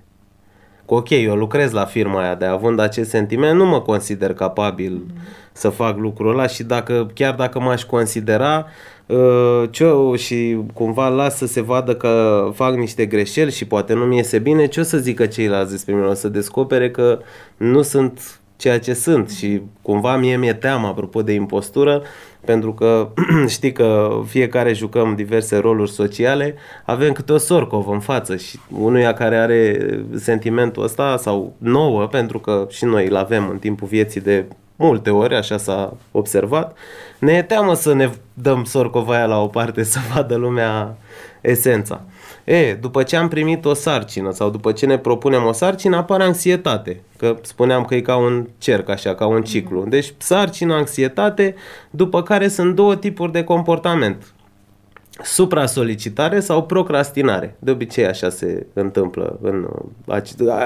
Că 0.94 1.00
ok, 1.00 1.10
eu 1.10 1.36
lucrez 1.36 1.72
la 1.72 1.86
firma 1.86 2.22
aia, 2.22 2.36
de 2.36 2.46
având 2.46 2.80
acest 2.80 3.10
sentiment, 3.10 3.58
nu 3.58 3.66
mă 3.66 3.82
consider 3.82 4.34
capabil 4.34 5.02
mm-hmm. 5.06 5.52
să 5.52 5.70
fac 5.70 5.98
lucrul 5.98 6.32
ăla 6.32 6.48
și 6.48 6.64
dacă, 6.64 7.12
chiar 7.14 7.36
dacă 7.36 7.60
m-aș 7.60 7.84
considera, 7.84 8.66
Uh, 9.06 9.64
ce 9.70 9.94
și 10.16 10.58
cumva 10.74 11.08
las 11.08 11.38
să 11.38 11.46
se 11.46 11.62
vadă 11.62 11.96
că 11.96 12.50
fac 12.54 12.76
niște 12.76 13.06
greșeli 13.06 13.52
și 13.52 13.65
poate 13.65 13.94
nu 13.94 14.06
mi 14.06 14.15
iese 14.15 14.39
bine, 14.39 14.65
ce 14.65 14.80
o 14.80 14.84
să 14.84 14.98
zică 14.98 15.26
ceilalți 15.26 15.72
despre 15.72 15.94
mine? 15.94 16.06
O 16.06 16.13
să 16.13 16.28
descopere 16.28 16.91
că 16.91 17.20
nu 17.58 17.82
sunt 17.82 18.39
ceea 18.56 18.80
ce 18.80 18.94
sunt 18.94 19.30
și 19.30 19.62
cumva 19.82 20.17
mie 20.17 20.38
mi-e 20.38 20.54
teamă 20.54 20.88
apropo 20.88 21.22
de 21.22 21.34
impostură 21.34 22.04
pentru 22.45 22.73
că 22.73 23.10
știi 23.47 23.71
că 23.71 24.21
fiecare 24.27 24.73
jucăm 24.73 25.15
diverse 25.15 25.58
roluri 25.58 25.91
sociale, 25.91 26.56
avem 26.86 27.12
câte 27.12 27.34
o 27.34 27.38
sorcov 27.38 27.88
în 27.88 27.99
față 27.99 28.36
și 28.36 28.60
unuia 28.77 29.13
care 29.13 29.36
are 29.36 29.77
sentimentul 30.15 30.84
ăsta 30.84 31.17
sau 31.17 31.53
nouă, 31.58 32.08
pentru 32.08 32.39
că 32.39 32.67
și 32.69 32.86
noi 32.86 33.08
îl 33.08 33.15
avem 33.15 33.49
în 33.49 33.58
timpul 33.58 33.88
vieții 33.88 34.21
de 34.21 34.45
multe 34.75 35.10
ori, 35.10 35.36
așa 35.36 35.58
s-a 35.58 35.93
observat, 36.12 36.77
ne 37.19 37.32
e 37.32 37.41
teamă 37.41 37.73
să 37.73 37.93
ne 37.93 38.10
dăm 38.34 38.63
sorcovaia 38.63 39.25
la 39.25 39.41
o 39.41 39.47
parte 39.47 39.84
să 39.93 39.99
vadă 40.13 40.36
lumea 40.36 40.97
esența. 41.41 42.01
E, 42.43 42.73
după 42.73 43.03
ce 43.03 43.15
am 43.15 43.27
primit 43.27 43.65
o 43.65 43.73
sarcină 43.73 44.32
sau 44.32 44.49
după 44.49 44.71
ce 44.71 44.86
ne 44.86 44.97
propunem 44.97 45.45
o 45.45 45.51
sarcină, 45.51 45.97
apare 45.97 46.23
anxietate. 46.23 47.01
Că 47.17 47.38
spuneam 47.41 47.86
că 47.86 47.95
e 47.95 48.01
ca 48.01 48.15
un 48.15 48.47
cerc, 48.58 48.89
așa, 48.89 49.15
ca 49.15 49.25
un 49.25 49.41
ciclu. 49.41 49.79
Mhm. 49.79 49.89
Deci 49.89 50.13
sarcină, 50.17 50.73
anxietate, 50.73 51.56
după 51.89 52.23
care 52.23 52.47
sunt 52.47 52.75
două 52.75 52.95
tipuri 52.95 53.32
de 53.32 53.43
comportament. 53.43 54.34
Supra-solicitare 55.23 56.39
sau 56.39 56.63
procrastinare. 56.63 57.56
De 57.60 57.71
obicei 57.71 58.06
așa 58.06 58.29
se 58.29 58.65
întâmplă, 58.73 59.39
în, 59.41 59.67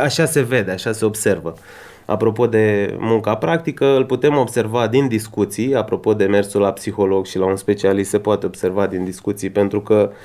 așa 0.03 0.25
se 0.25 0.41
vede, 0.41 0.71
așa 0.71 0.91
se 0.91 1.05
observă. 1.05 1.53
Apropo 2.05 2.47
de 2.47 2.95
munca 2.99 3.35
practică, 3.35 3.85
îl 3.85 4.05
putem 4.05 4.37
observa 4.37 4.87
din 4.87 5.07
discuții, 5.07 5.75
apropo 5.75 6.13
de 6.13 6.25
mersul 6.25 6.61
la 6.61 6.71
psiholog 6.71 7.25
și 7.25 7.37
la 7.37 7.45
un 7.45 7.55
specialist 7.55 8.09
se 8.09 8.19
poate 8.19 8.45
observa 8.45 8.87
din 8.87 9.03
discuții, 9.03 9.49
pentru 9.49 9.81
că 9.81 10.09
uh, 10.11 10.15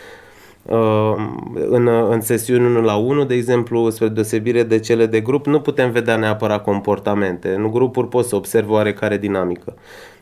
în, 1.69 1.87
în 1.87 2.21
sesiuni 2.21 2.65
1 2.65 2.81
la 2.81 2.95
1, 2.95 3.25
de 3.25 3.35
exemplu, 3.35 3.91
spre 3.91 4.09
deosebire 4.09 4.63
de 4.63 4.79
cele 4.79 5.07
de 5.07 5.21
grup, 5.21 5.47
nu 5.47 5.61
putem 5.61 5.91
vedea 5.91 6.17
neapărat 6.17 6.63
comportamente. 6.63 7.55
În 7.55 7.71
grupuri 7.71 8.09
poți 8.09 8.29
să 8.29 8.37
observi 8.37 8.71
oarecare 8.71 9.19
dinamică. 9.19 9.75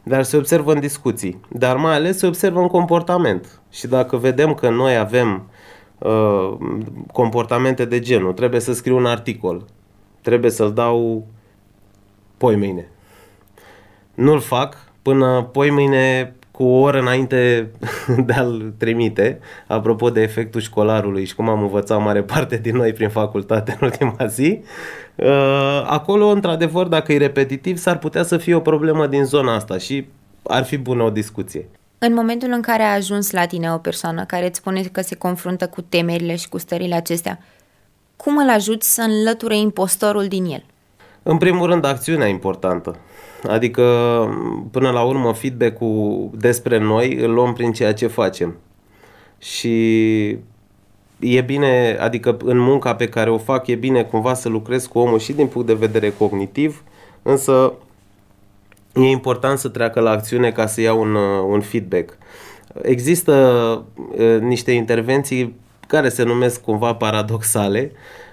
Dar 0.02 0.22
se 0.22 0.36
observă 0.36 0.72
în 0.72 0.80
discuții. 0.80 1.40
Dar 1.48 1.76
mai 1.76 1.94
ales 1.94 2.18
se 2.18 2.26
observă 2.26 2.60
în 2.60 2.68
comportament. 2.68 3.60
Și 3.70 3.86
dacă 3.86 4.16
vedem 4.16 4.54
că 4.54 4.70
noi 4.70 4.96
avem 4.96 5.48
uh, 5.98 6.56
comportamente 7.12 7.84
de 7.84 8.00
genul, 8.00 8.32
trebuie 8.32 8.60
să 8.60 8.72
scriu 8.72 8.96
un 8.96 9.06
articol, 9.06 9.64
trebuie 10.20 10.50
să-l 10.50 10.72
dau 10.72 11.26
poi 12.36 12.56
mâine. 12.56 12.88
Nu-l 14.14 14.40
fac 14.40 14.76
până 15.02 15.48
poi 15.52 15.70
mâine 15.70 16.34
cu 16.60 16.66
o 16.66 16.80
oră 16.80 16.98
înainte 16.98 17.70
de 18.26 18.32
a-l 18.32 18.72
trimite, 18.78 19.40
apropo 19.66 20.10
de 20.10 20.20
efectul 20.20 20.60
școlarului 20.60 21.24
și 21.24 21.34
cum 21.34 21.48
am 21.48 21.62
învățat 21.62 22.02
mare 22.02 22.22
parte 22.22 22.56
din 22.56 22.76
noi 22.76 22.92
prin 22.92 23.08
facultate 23.08 23.76
în 23.80 23.86
ultima 23.86 24.26
zi, 24.26 24.60
uh, 25.14 25.84
acolo, 25.86 26.26
într-adevăr, 26.26 26.86
dacă 26.86 27.12
e 27.12 27.18
repetitiv, 27.18 27.76
s-ar 27.76 27.98
putea 27.98 28.22
să 28.22 28.36
fie 28.36 28.54
o 28.54 28.60
problemă 28.60 29.06
din 29.06 29.24
zona 29.24 29.54
asta 29.54 29.78
și 29.78 30.06
ar 30.42 30.64
fi 30.64 30.76
bună 30.76 31.02
o 31.02 31.10
discuție. 31.10 31.68
În 31.98 32.14
momentul 32.14 32.50
în 32.52 32.60
care 32.60 32.82
a 32.82 32.94
ajuns 32.94 33.30
la 33.30 33.46
tine 33.46 33.72
o 33.72 33.76
persoană 33.76 34.24
care 34.24 34.46
îți 34.46 34.58
spune 34.58 34.82
că 34.82 35.00
se 35.00 35.14
confruntă 35.14 35.66
cu 35.66 35.80
temerile 35.80 36.36
și 36.36 36.48
cu 36.48 36.58
stările 36.58 36.94
acestea, 36.94 37.38
cum 38.16 38.36
îl 38.36 38.48
ajuți 38.48 38.94
să 38.94 39.02
înlăture 39.02 39.56
impostorul 39.56 40.26
din 40.26 40.44
el? 40.44 40.64
În 41.22 41.38
primul 41.38 41.66
rând, 41.66 41.84
acțiunea 41.84 42.26
importantă. 42.26 42.96
Adică, 43.48 43.82
până 44.70 44.90
la 44.90 45.02
urmă, 45.02 45.32
feedback-ul 45.32 46.30
despre 46.34 46.78
noi 46.78 47.16
îl 47.16 47.32
luăm 47.32 47.52
prin 47.52 47.72
ceea 47.72 47.94
ce 47.94 48.06
facem. 48.06 48.56
Și 49.38 50.28
e 51.18 51.40
bine, 51.40 51.96
adică 52.00 52.36
în 52.44 52.58
munca 52.58 52.94
pe 52.94 53.08
care 53.08 53.30
o 53.30 53.38
fac, 53.38 53.66
e 53.66 53.74
bine 53.74 54.02
cumva 54.02 54.34
să 54.34 54.48
lucrez 54.48 54.86
cu 54.86 54.98
omul 54.98 55.18
și 55.18 55.32
din 55.32 55.46
punct 55.46 55.66
de 55.66 55.74
vedere 55.74 56.12
cognitiv, 56.18 56.82
însă 57.22 57.72
e 58.94 59.00
important 59.00 59.58
să 59.58 59.68
treacă 59.68 60.00
la 60.00 60.10
acțiune 60.10 60.50
ca 60.50 60.66
să 60.66 60.80
iau 60.80 61.00
un, 61.00 61.14
un 61.48 61.60
feedback. 61.60 62.18
Există 62.82 63.34
uh, 64.18 64.40
niște 64.40 64.72
intervenții 64.72 65.54
care 65.86 66.08
se 66.08 66.22
numesc 66.22 66.62
cumva 66.62 66.94
paradoxale, 66.94 67.92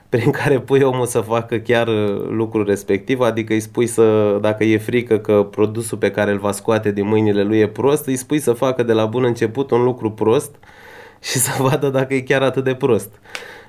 prin 0.09 0.31
care 0.31 0.59
pui 0.59 0.81
omul 0.81 1.05
să 1.05 1.19
facă 1.19 1.57
chiar 1.57 1.87
uh, 1.87 2.27
lucrul 2.29 2.65
respectiv, 2.65 3.19
adică 3.19 3.53
îi 3.53 3.59
spui 3.59 3.87
să, 3.87 4.37
dacă 4.41 4.63
e 4.63 4.77
frică 4.77 5.17
că 5.17 5.47
produsul 5.51 5.97
pe 5.97 6.11
care 6.11 6.31
îl 6.31 6.37
va 6.37 6.51
scoate 6.51 6.91
din 6.91 7.07
mâinile 7.07 7.43
lui 7.43 7.59
e 7.59 7.67
prost, 7.67 8.07
îi 8.07 8.15
spui 8.15 8.39
să 8.39 8.53
facă 8.53 8.83
de 8.83 8.93
la 8.93 9.05
bun 9.05 9.23
început 9.23 9.71
un 9.71 9.83
lucru 9.83 10.11
prost 10.11 10.55
și 11.29 11.37
să 11.37 11.61
vadă 11.61 11.89
dacă 11.89 12.13
e 12.13 12.21
chiar 12.21 12.41
atât 12.41 12.63
de 12.63 12.73
prost. 12.75 13.09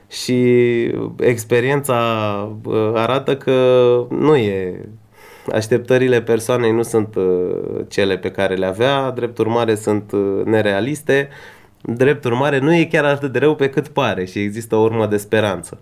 Și 0.09 0.45
experiența 1.19 1.97
uh, 2.65 2.93
arată 2.95 3.37
că 3.37 3.53
nu 4.11 4.37
e 4.37 4.89
așteptările 5.53 6.23
persoanei 6.23 6.73
nu 6.73 6.83
sunt 6.83 7.15
uh, 7.15 7.85
cele 7.89 8.19
pe 8.19 8.31
care 8.31 8.55
le 8.55 8.67
avea, 8.67 9.11
drept 9.11 9.39
urmare 9.39 9.75
sunt 9.75 10.13
nerealiste, 10.45 11.29
drept 11.83 12.25
urmare 12.25 12.59
nu 12.59 12.75
e 12.75 12.85
chiar 12.85 13.05
atât 13.05 13.33
de 13.33 13.39
rău 13.39 13.55
pe 13.55 13.69
cât 13.69 13.89
pare 13.89 14.25
și 14.25 14.39
există 14.39 14.77
o 14.77 14.81
urmă 14.81 15.07
de 15.07 15.17
speranță. 15.17 15.81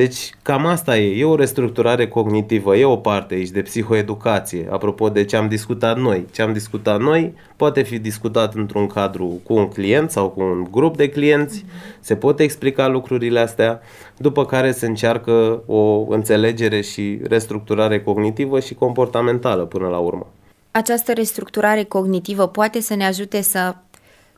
Deci 0.00 0.30
cam 0.42 0.66
asta 0.66 0.98
e, 0.98 1.18
e 1.18 1.24
o 1.24 1.34
restructurare 1.34 2.08
cognitivă, 2.08 2.76
e 2.76 2.84
o 2.84 2.96
parte 2.96 3.34
aici 3.34 3.48
de 3.48 3.62
psihoeducație, 3.62 4.68
apropo 4.70 5.08
de 5.08 5.24
ce 5.24 5.36
am 5.36 5.48
discutat 5.48 5.98
noi. 5.98 6.26
Ce 6.32 6.42
am 6.42 6.52
discutat 6.52 7.00
noi 7.00 7.34
poate 7.56 7.82
fi 7.82 7.98
discutat 7.98 8.54
într-un 8.54 8.86
cadru 8.86 9.40
cu 9.44 9.54
un 9.54 9.68
client 9.68 10.10
sau 10.10 10.28
cu 10.28 10.40
un 10.40 10.66
grup 10.70 10.96
de 10.96 11.08
clienți, 11.08 11.64
se 12.00 12.16
pot 12.16 12.40
explica 12.40 12.88
lucrurile 12.88 13.40
astea, 13.40 13.80
după 14.16 14.44
care 14.44 14.72
se 14.72 14.86
încearcă 14.86 15.62
o 15.66 16.06
înțelegere 16.08 16.80
și 16.80 17.18
restructurare 17.22 18.02
cognitivă 18.02 18.60
și 18.60 18.74
comportamentală 18.74 19.64
până 19.64 19.88
la 19.88 19.98
urmă. 19.98 20.26
Această 20.70 21.12
restructurare 21.12 21.82
cognitivă 21.82 22.46
poate 22.46 22.80
să 22.80 22.94
ne 22.94 23.06
ajute 23.06 23.40
să 23.40 23.74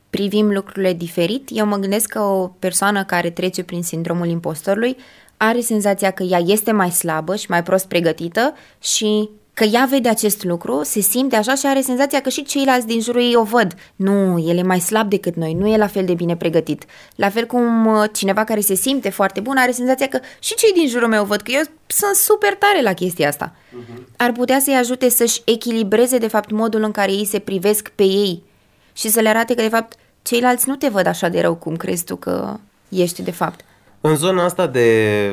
privim 0.09 0.51
lucrurile 0.51 0.93
diferit. 0.93 1.49
Eu 1.51 1.65
mă 1.65 1.77
gândesc 1.77 2.09
că 2.09 2.19
o 2.19 2.47
persoană 2.47 3.03
care 3.03 3.29
trece 3.29 3.63
prin 3.63 3.83
sindromul 3.83 4.27
impostorului 4.27 4.97
are 5.37 5.61
senzația 5.61 6.11
că 6.11 6.23
ea 6.23 6.39
este 6.45 6.71
mai 6.71 6.91
slabă 6.91 7.35
și 7.35 7.45
mai 7.49 7.63
prost 7.63 7.87
pregătită 7.87 8.53
și 8.79 9.29
că 9.53 9.63
ea 9.63 9.87
vede 9.89 10.09
acest 10.09 10.43
lucru, 10.43 10.83
se 10.83 10.99
simte 10.99 11.35
așa 11.35 11.55
și 11.55 11.65
are 11.65 11.81
senzația 11.81 12.21
că 12.21 12.29
și 12.29 12.43
ceilalți 12.43 12.87
din 12.87 13.01
jurul 13.01 13.21
ei 13.21 13.35
o 13.35 13.43
văd. 13.43 13.73
Nu, 13.95 14.39
el 14.47 14.57
e 14.57 14.61
mai 14.61 14.79
slab 14.79 15.09
decât 15.09 15.35
noi, 15.35 15.53
nu 15.53 15.67
e 15.67 15.77
la 15.77 15.87
fel 15.87 16.05
de 16.05 16.13
bine 16.13 16.35
pregătit. 16.35 16.85
La 17.15 17.29
fel 17.29 17.45
cum 17.45 17.85
uh, 17.85 18.03
cineva 18.13 18.43
care 18.43 18.59
se 18.59 18.73
simte 18.73 19.09
foarte 19.09 19.39
bun 19.39 19.57
are 19.57 19.71
senzația 19.71 20.07
că 20.07 20.19
și 20.39 20.55
cei 20.55 20.71
din 20.73 20.87
jurul 20.87 21.07
meu 21.07 21.23
văd 21.23 21.41
că 21.41 21.51
eu 21.51 21.61
sunt 21.87 22.15
super 22.15 22.55
tare 22.55 22.81
la 22.81 22.93
chestia 22.93 23.27
asta. 23.27 23.55
Uh-huh. 23.55 24.15
Ar 24.17 24.31
putea 24.31 24.59
să-i 24.59 24.75
ajute 24.75 25.09
să-și 25.09 25.41
echilibreze 25.45 26.17
de 26.17 26.27
fapt 26.27 26.51
modul 26.51 26.83
în 26.83 26.91
care 26.91 27.11
ei 27.11 27.25
se 27.25 27.39
privesc 27.39 27.89
pe 27.89 28.03
ei 28.03 28.43
și 28.93 29.09
să 29.09 29.19
le 29.19 29.29
arate 29.29 29.53
că 29.53 29.61
de 29.61 29.69
fapt 29.69 29.97
ceilalți 30.21 30.69
nu 30.69 30.75
te 30.75 30.87
văd 30.87 31.07
așa 31.07 31.29
de 31.29 31.41
rău 31.41 31.55
cum 31.55 31.75
crezi 31.75 32.03
tu 32.03 32.15
că 32.15 32.59
ești 32.89 33.21
de 33.21 33.31
fapt. 33.31 33.65
În 34.05 34.15
zona 34.15 34.43
asta 34.43 34.67
de 34.67 34.87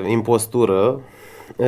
impostură, 0.09 1.01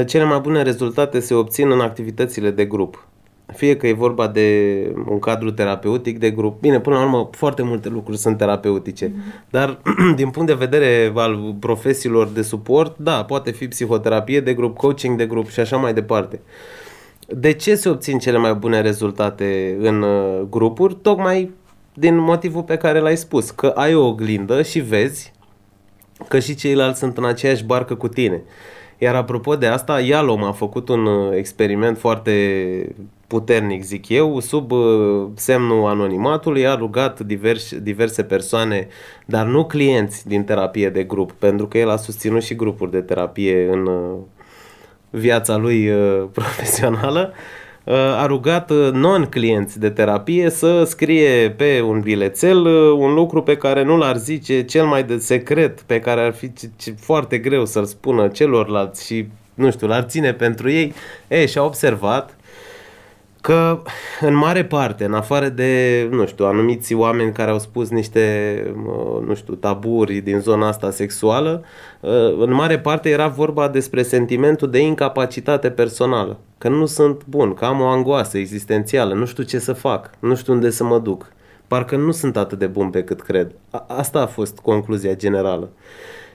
cele 0.06 0.24
mai 0.24 0.38
bune 0.38 0.62
rezultate 0.62 1.20
se 1.20 1.34
obțin 1.34 1.70
în 1.70 1.80
activitățile 1.80 2.50
de 2.50 2.64
grup. 2.64 3.06
Fie 3.54 3.76
că 3.76 3.86
e 3.86 3.92
vorba 3.92 4.28
de 4.28 4.92
un 5.08 5.18
cadru 5.18 5.50
terapeutic 5.50 6.18
de 6.18 6.30
grup. 6.30 6.60
Bine, 6.60 6.80
până 6.80 6.96
la 6.96 7.02
urmă, 7.02 7.28
foarte 7.32 7.62
multe 7.62 7.88
lucruri 7.88 8.18
sunt 8.18 8.36
terapeutice. 8.36 9.08
Mm-hmm. 9.08 9.50
Dar, 9.50 9.78
din 10.16 10.30
punct 10.30 10.48
de 10.48 10.54
vedere 10.54 11.12
al 11.14 11.56
profesiilor 11.60 12.26
de 12.28 12.42
suport, 12.42 12.98
da, 12.98 13.24
poate 13.24 13.50
fi 13.50 13.68
psihoterapie 13.68 14.40
de 14.40 14.54
grup, 14.54 14.76
coaching 14.76 15.18
de 15.18 15.26
grup 15.26 15.48
și 15.48 15.60
așa 15.60 15.76
mai 15.76 15.94
departe. 15.94 16.40
De 17.26 17.52
ce 17.52 17.74
se 17.74 17.88
obțin 17.88 18.18
cele 18.18 18.38
mai 18.38 18.54
bune 18.54 18.80
rezultate 18.80 19.76
în 19.80 20.02
uh, 20.02 20.40
grupuri? 20.50 20.94
Tocmai 20.94 21.50
din 21.94 22.18
motivul 22.18 22.62
pe 22.62 22.76
care 22.76 22.98
l-ai 22.98 23.16
spus, 23.16 23.50
că 23.50 23.66
ai 23.66 23.94
o 23.94 24.06
oglindă 24.06 24.62
și 24.62 24.80
vezi 24.80 25.32
că 26.28 26.38
și 26.38 26.54
ceilalți 26.54 26.98
sunt 26.98 27.16
în 27.16 27.24
aceeași 27.24 27.64
barcă 27.64 27.94
cu 27.94 28.08
tine. 28.08 28.42
Iar 28.98 29.14
apropo 29.14 29.56
de 29.56 29.66
asta, 29.66 30.00
Yalom 30.00 30.44
a 30.44 30.52
făcut 30.52 30.88
un 30.88 31.06
uh, 31.06 31.36
experiment 31.36 31.98
foarte 31.98 32.94
puternic, 33.26 33.82
zic 33.82 34.08
eu, 34.08 34.40
sub 34.40 34.70
uh, 34.70 35.26
semnul 35.34 35.86
anonimatului, 35.86 36.66
a 36.66 36.74
rugat 36.74 37.20
divers, 37.20 37.78
diverse 37.78 38.22
persoane, 38.22 38.88
dar 39.24 39.46
nu 39.46 39.64
clienți 39.64 40.28
din 40.28 40.44
terapie 40.44 40.90
de 40.90 41.02
grup, 41.02 41.32
pentru 41.32 41.66
că 41.66 41.78
el 41.78 41.90
a 41.90 41.96
susținut 41.96 42.42
și 42.42 42.54
grupuri 42.54 42.90
de 42.90 43.00
terapie 43.00 43.68
în 43.70 43.86
uh, 43.86 44.18
viața 45.10 45.56
lui 45.56 45.90
profesională, 46.38 47.32
Uh, 47.32 47.61
a 47.90 48.26
rugat 48.26 48.70
uh, 48.70 48.90
non-clienți 48.92 49.78
de 49.78 49.90
terapie 49.90 50.50
să 50.50 50.84
scrie 50.84 51.50
pe 51.50 51.80
un 51.80 52.00
bilețel 52.00 52.66
uh, 52.66 52.92
un 52.98 53.14
lucru 53.14 53.42
pe 53.42 53.56
care 53.56 53.82
nu 53.82 53.96
l-ar 53.96 54.16
zice 54.16 54.64
cel 54.64 54.84
mai 54.84 55.04
de 55.04 55.18
secret, 55.18 55.80
pe 55.80 56.00
care 56.00 56.20
ar 56.20 56.32
fi 56.32 56.52
foarte 56.98 57.38
greu 57.38 57.64
să-l 57.64 57.84
spună 57.84 58.28
celorlalți 58.28 59.06
și, 59.06 59.26
nu 59.54 59.70
știu, 59.70 59.86
l-ar 59.86 60.02
ține 60.02 60.32
pentru 60.32 60.70
ei. 60.70 60.92
E, 61.28 61.46
și-a 61.46 61.64
observat 61.64 62.36
că 63.42 63.82
în 64.20 64.34
mare 64.34 64.64
parte, 64.64 65.04
în 65.04 65.14
afară 65.14 65.48
de, 65.48 66.06
nu 66.10 66.26
știu, 66.26 66.44
anumiți 66.44 66.94
oameni 66.94 67.32
care 67.32 67.50
au 67.50 67.58
spus 67.58 67.88
niște, 67.88 68.74
nu 69.26 69.34
știu, 69.34 69.54
taburi 69.54 70.20
din 70.20 70.38
zona 70.40 70.68
asta 70.68 70.90
sexuală, 70.90 71.64
în 72.38 72.52
mare 72.52 72.78
parte 72.78 73.08
era 73.08 73.28
vorba 73.28 73.68
despre 73.68 74.02
sentimentul 74.02 74.70
de 74.70 74.78
incapacitate 74.78 75.70
personală, 75.70 76.38
că 76.58 76.68
nu 76.68 76.86
sunt 76.86 77.22
bun, 77.26 77.54
că 77.54 77.64
am 77.64 77.80
o 77.80 77.86
angoasă 77.86 78.38
existențială, 78.38 79.14
nu 79.14 79.24
știu 79.24 79.42
ce 79.42 79.58
să 79.58 79.72
fac, 79.72 80.10
nu 80.18 80.34
știu 80.34 80.52
unde 80.52 80.70
să 80.70 80.84
mă 80.84 80.98
duc, 80.98 81.32
parcă 81.66 81.96
nu 81.96 82.10
sunt 82.10 82.36
atât 82.36 82.58
de 82.58 82.66
bun 82.66 82.90
pe 82.90 83.02
cât 83.02 83.20
cred. 83.20 83.52
asta 83.86 84.20
a 84.20 84.26
fost 84.26 84.58
concluzia 84.58 85.14
generală. 85.14 85.70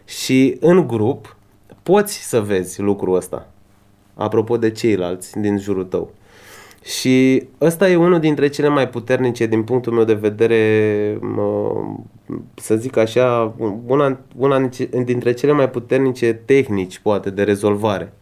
Și 0.06 0.58
în 0.60 0.88
grup 0.88 1.36
poți 1.84 2.30
să 2.30 2.42
vezi 2.42 2.82
lucrul 2.82 3.16
ăsta, 3.16 3.48
apropo 4.14 4.58
de 4.58 4.72
ceilalți 4.72 5.40
din 5.40 5.58
jurul 5.58 5.84
tău. 5.84 6.12
Și 6.84 7.48
ăsta 7.62 7.90
e 7.90 7.96
unul 7.96 8.20
dintre 8.20 8.48
cele 8.50 8.68
mai 8.68 8.90
puternice 8.90 9.46
din 9.46 9.64
punctul 9.64 9.94
meu 9.94 10.04
de 10.04 10.14
vedere, 10.14 11.20
să 12.56 12.76
zic 12.76 12.98
așa, 12.98 13.56
una, 13.86 14.20
una 14.38 14.70
dintre 15.04 15.34
cele 15.34 15.52
mai 15.52 15.70
puternice 15.70 16.34
tehnici, 16.34 17.00
poate, 17.00 17.30
de 17.30 17.44
rezolvare 17.44 18.14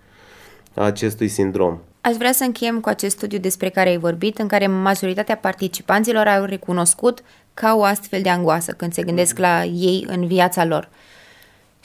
a 0.74 0.84
acestui 0.84 1.28
sindrom. 1.28 1.78
Aș 2.02 2.16
vrea 2.16 2.32
să 2.32 2.44
încheiem 2.44 2.80
cu 2.80 2.90
acest 2.90 3.16
studiu 3.16 3.38
despre 3.40 3.70
care 3.70 3.90
ai 3.90 3.98
vorbit, 3.98 4.38
în 4.38 4.48
care 4.48 4.68
majoritatea 4.68 5.38
participanților 5.38 6.28
au 6.28 6.44
recunoscut 6.44 7.24
ca 7.54 7.76
o 7.76 7.84
astfel 7.84 8.22
de 8.22 8.30
angoasă 8.30 8.72
când 8.72 8.94
se 8.94 9.04
gândesc 9.04 9.38
la 9.38 9.64
ei 9.64 10.06
în 10.08 10.28
viața 10.28 10.66
lor 10.66 10.90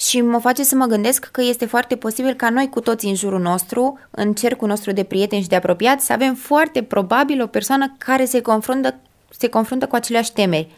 și 0.09 0.21
mă 0.21 0.39
face 0.39 0.63
să 0.63 0.75
mă 0.75 0.85
gândesc 0.85 1.25
că 1.25 1.43
este 1.43 1.67
foarte 1.67 1.97
posibil 1.97 2.35
ca 2.35 2.51
noi 2.51 2.69
cu 2.69 2.81
toți 2.81 3.07
în 3.07 3.15
jurul 3.15 3.41
nostru, 3.41 3.99
în 4.11 4.33
cercul 4.33 4.69
nostru 4.69 4.93
de 4.93 5.03
prieteni 5.03 5.43
și 5.43 5.49
de 5.49 5.57
apropiați, 5.57 6.07
să 6.07 6.13
avem 6.13 6.35
foarte 6.35 6.83
probabil 6.83 7.43
o 7.43 7.47
persoană 7.47 7.95
care 7.99 8.25
se 8.25 8.41
confruntă, 8.41 8.95
se 9.31 9.49
confruntă 9.49 9.87
cu 9.87 9.95
aceleași 9.95 10.33
temeri. 10.33 10.69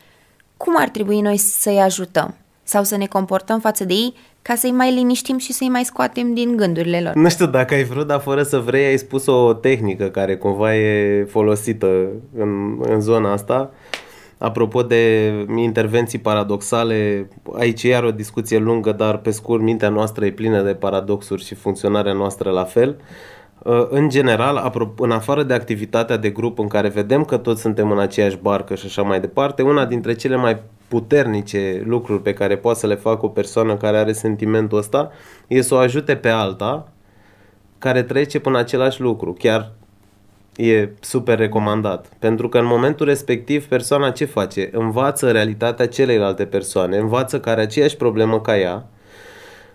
Cum 0.57 0.75
ar 0.79 0.89
trebui 0.89 1.21
noi 1.21 1.37
să-i 1.37 1.81
ajutăm? 1.81 2.35
Sau 2.63 2.85
să 2.85 2.97
ne 2.97 3.07
comportăm 3.07 3.61
față 3.61 3.85
de 3.85 3.93
ei 3.93 4.15
ca 4.43 4.55
să-i 4.55 4.71
mai 4.71 4.95
liniștim 4.95 5.39
și 5.39 5.53
să-i 5.53 5.69
mai 5.69 5.85
scoatem 5.85 6.35
din 6.35 6.57
gândurile 6.57 7.01
lor. 7.01 7.15
Nu 7.15 7.29
știu 7.29 7.47
dacă 7.47 7.75
ai 7.75 7.85
vrut, 7.85 8.07
dar 8.07 8.21
fără 8.21 8.43
să 8.43 8.59
vrei, 8.59 8.85
ai 8.85 8.97
spus 8.97 9.27
o 9.27 9.53
tehnică 9.53 10.05
care 10.05 10.37
cumva 10.37 10.77
e 10.77 11.25
folosită 11.31 12.07
în, 12.39 12.79
în 12.89 13.01
zona 13.01 13.33
asta. 13.33 13.71
Apropo 14.43 14.83
de 14.83 15.33
intervenții 15.57 16.19
paradoxale, 16.19 17.29
aici 17.59 17.83
iar 17.83 18.05
o 18.05 18.11
discuție 18.11 18.59
lungă, 18.59 18.93
dar 18.93 19.17
pe 19.17 19.31
scurt, 19.31 19.63
mintea 19.63 19.89
noastră 19.89 20.25
e 20.25 20.33
plină 20.33 20.63
de 20.63 20.75
paradoxuri 20.75 21.45
și 21.45 21.55
funcționarea 21.55 22.13
noastră 22.13 22.51
la 22.51 22.65
fel. 22.65 22.97
Uh, 23.63 23.87
în 23.89 24.09
general, 24.09 24.73
în 24.97 25.11
afară 25.11 25.43
de 25.43 25.55
activitatea 25.55 26.17
de 26.17 26.31
grup 26.31 26.59
în 26.59 26.69
care 26.69 26.89
vedem 26.89 27.25
că 27.25 27.37
toți 27.37 27.61
suntem 27.61 27.91
în 27.91 27.99
aceeași 27.99 28.37
barcă 28.37 28.75
și 28.75 28.87
așa 28.87 29.03
mai 29.03 29.21
departe, 29.21 29.63
una 29.63 29.87
dintre 29.87 30.15
cele 30.15 30.37
mai 30.37 30.61
puternice 30.89 31.83
lucruri 31.85 32.23
pe 32.23 32.33
care 32.33 32.57
poate 32.57 32.79
să 32.79 32.87
le 32.87 32.95
facă 32.95 33.25
o 33.25 33.29
persoană 33.29 33.77
care 33.77 33.97
are 33.97 34.13
sentimentul 34.13 34.79
ăsta 34.79 35.11
e 35.47 35.61
să 35.61 35.75
o 35.75 35.79
ajute 35.79 36.17
pe 36.17 36.29
alta 36.29 36.89
care 37.79 38.03
trece 38.03 38.39
până 38.39 38.59
același 38.59 39.01
lucru. 39.01 39.33
Chiar 39.33 39.73
e 40.57 40.89
super 41.01 41.39
recomandat. 41.39 42.07
Pentru 42.19 42.49
că 42.49 42.59
în 42.59 42.67
momentul 42.67 43.07
respectiv 43.07 43.65
persoana 43.65 44.11
ce 44.11 44.25
face? 44.25 44.69
Învață 44.73 45.31
realitatea 45.31 45.89
celeilalte 45.89 46.45
persoane, 46.45 46.97
învață 46.97 47.41
că 47.41 47.51
are 47.51 47.61
aceeași 47.61 47.97
problemă 47.97 48.41
ca 48.41 48.59
ea, 48.59 48.87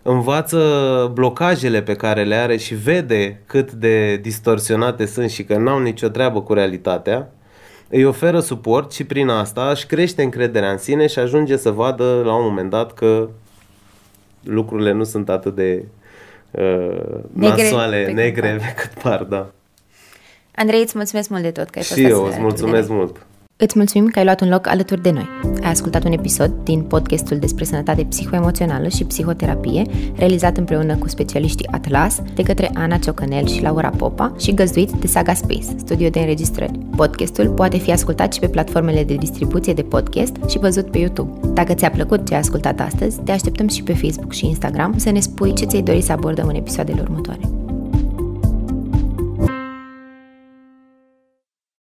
învață 0.01 1.11
blocajele 1.13 1.81
pe 1.81 1.93
care 1.93 2.23
le 2.23 2.35
are 2.35 2.57
și 2.57 2.75
vede 2.75 3.41
cât 3.45 3.71
de 3.71 4.15
distorsionate 4.15 5.05
sunt 5.05 5.29
și 5.29 5.43
că 5.43 5.57
n-au 5.57 5.79
nicio 5.79 6.07
treabă 6.07 6.41
cu 6.41 6.53
realitatea, 6.53 7.29
îi 7.89 8.05
oferă 8.05 8.39
suport 8.39 8.91
și 8.91 9.03
prin 9.03 9.27
asta 9.27 9.69
își 9.69 9.85
crește 9.85 10.23
încrederea 10.23 10.71
în 10.71 10.77
sine 10.77 11.07
și 11.07 11.19
ajunge 11.19 11.57
să 11.57 11.69
vadă 11.69 12.21
la 12.25 12.35
un 12.35 12.43
moment 12.43 12.69
dat 12.69 12.93
că 12.93 13.29
lucrurile 14.43 14.91
nu 14.91 15.03
sunt 15.03 15.29
atât 15.29 15.55
de 15.55 15.85
uh, 16.51 17.19
negre, 17.33 17.63
nasoale, 17.63 18.03
pe 18.05 18.11
negre 18.11 18.57
pe 18.59 18.73
cât 18.81 19.01
par, 19.01 19.23
da. 19.23 19.51
Andrei, 20.59 20.81
îți 20.81 20.93
mulțumesc 20.95 21.29
mult 21.29 21.41
de 21.41 21.51
tot 21.51 21.69
că 21.69 21.77
ai 21.79 21.83
fost 21.83 21.99
Și 21.99 22.05
eu 22.05 22.25
îți 22.25 22.39
mulțumesc 22.39 22.89
mult. 22.89 23.25
Îți 23.57 23.77
mulțumim 23.77 24.07
că 24.07 24.19
ai 24.19 24.25
luat 24.25 24.41
un 24.41 24.49
loc 24.49 24.67
alături 24.67 25.01
de 25.01 25.11
noi. 25.11 25.29
Ai 25.63 25.69
ascultat 25.69 26.03
un 26.05 26.11
episod 26.11 26.51
din 26.63 26.81
podcastul 26.81 27.37
despre 27.37 27.63
sănătate 27.63 28.03
psihoemoțională 28.03 28.87
și 28.87 29.03
psihoterapie, 29.03 29.81
realizat 30.15 30.57
împreună 30.57 30.95
cu 30.95 31.07
specialiștii 31.07 31.67
Atlas, 31.71 32.21
de 32.35 32.43
către 32.43 32.71
Ana 32.73 32.97
Ciocănel 32.97 33.47
și 33.47 33.61
Laura 33.61 33.89
Popa 33.89 34.33
și 34.39 34.53
găzduit 34.53 34.91
de 34.91 35.07
Saga 35.07 35.33
Space, 35.33 35.77
studio 35.77 36.09
de 36.09 36.19
înregistrări. 36.19 36.79
Podcastul 36.95 37.49
poate 37.49 37.77
fi 37.77 37.91
ascultat 37.91 38.33
și 38.33 38.39
pe 38.39 38.47
platformele 38.47 39.03
de 39.03 39.15
distribuție 39.15 39.73
de 39.73 39.81
podcast 39.81 40.35
și 40.49 40.59
văzut 40.59 40.91
pe 40.91 40.97
YouTube. 40.97 41.47
Dacă 41.53 41.73
ți-a 41.73 41.89
plăcut 41.89 42.27
ce 42.27 42.33
ai 42.33 42.39
ascultat 42.39 42.79
astăzi, 42.79 43.19
te 43.19 43.31
așteptăm 43.31 43.67
și 43.67 43.83
pe 43.83 43.93
Facebook 43.93 44.33
și 44.33 44.45
Instagram 44.45 44.97
să 44.97 45.11
ne 45.11 45.19
spui 45.19 45.53
ce 45.53 45.65
ți-ai 45.65 45.81
dori 45.81 46.01
să 46.01 46.11
abordăm 46.11 46.47
în 46.47 46.55
episoadele 46.55 47.01
următoare. 47.01 47.66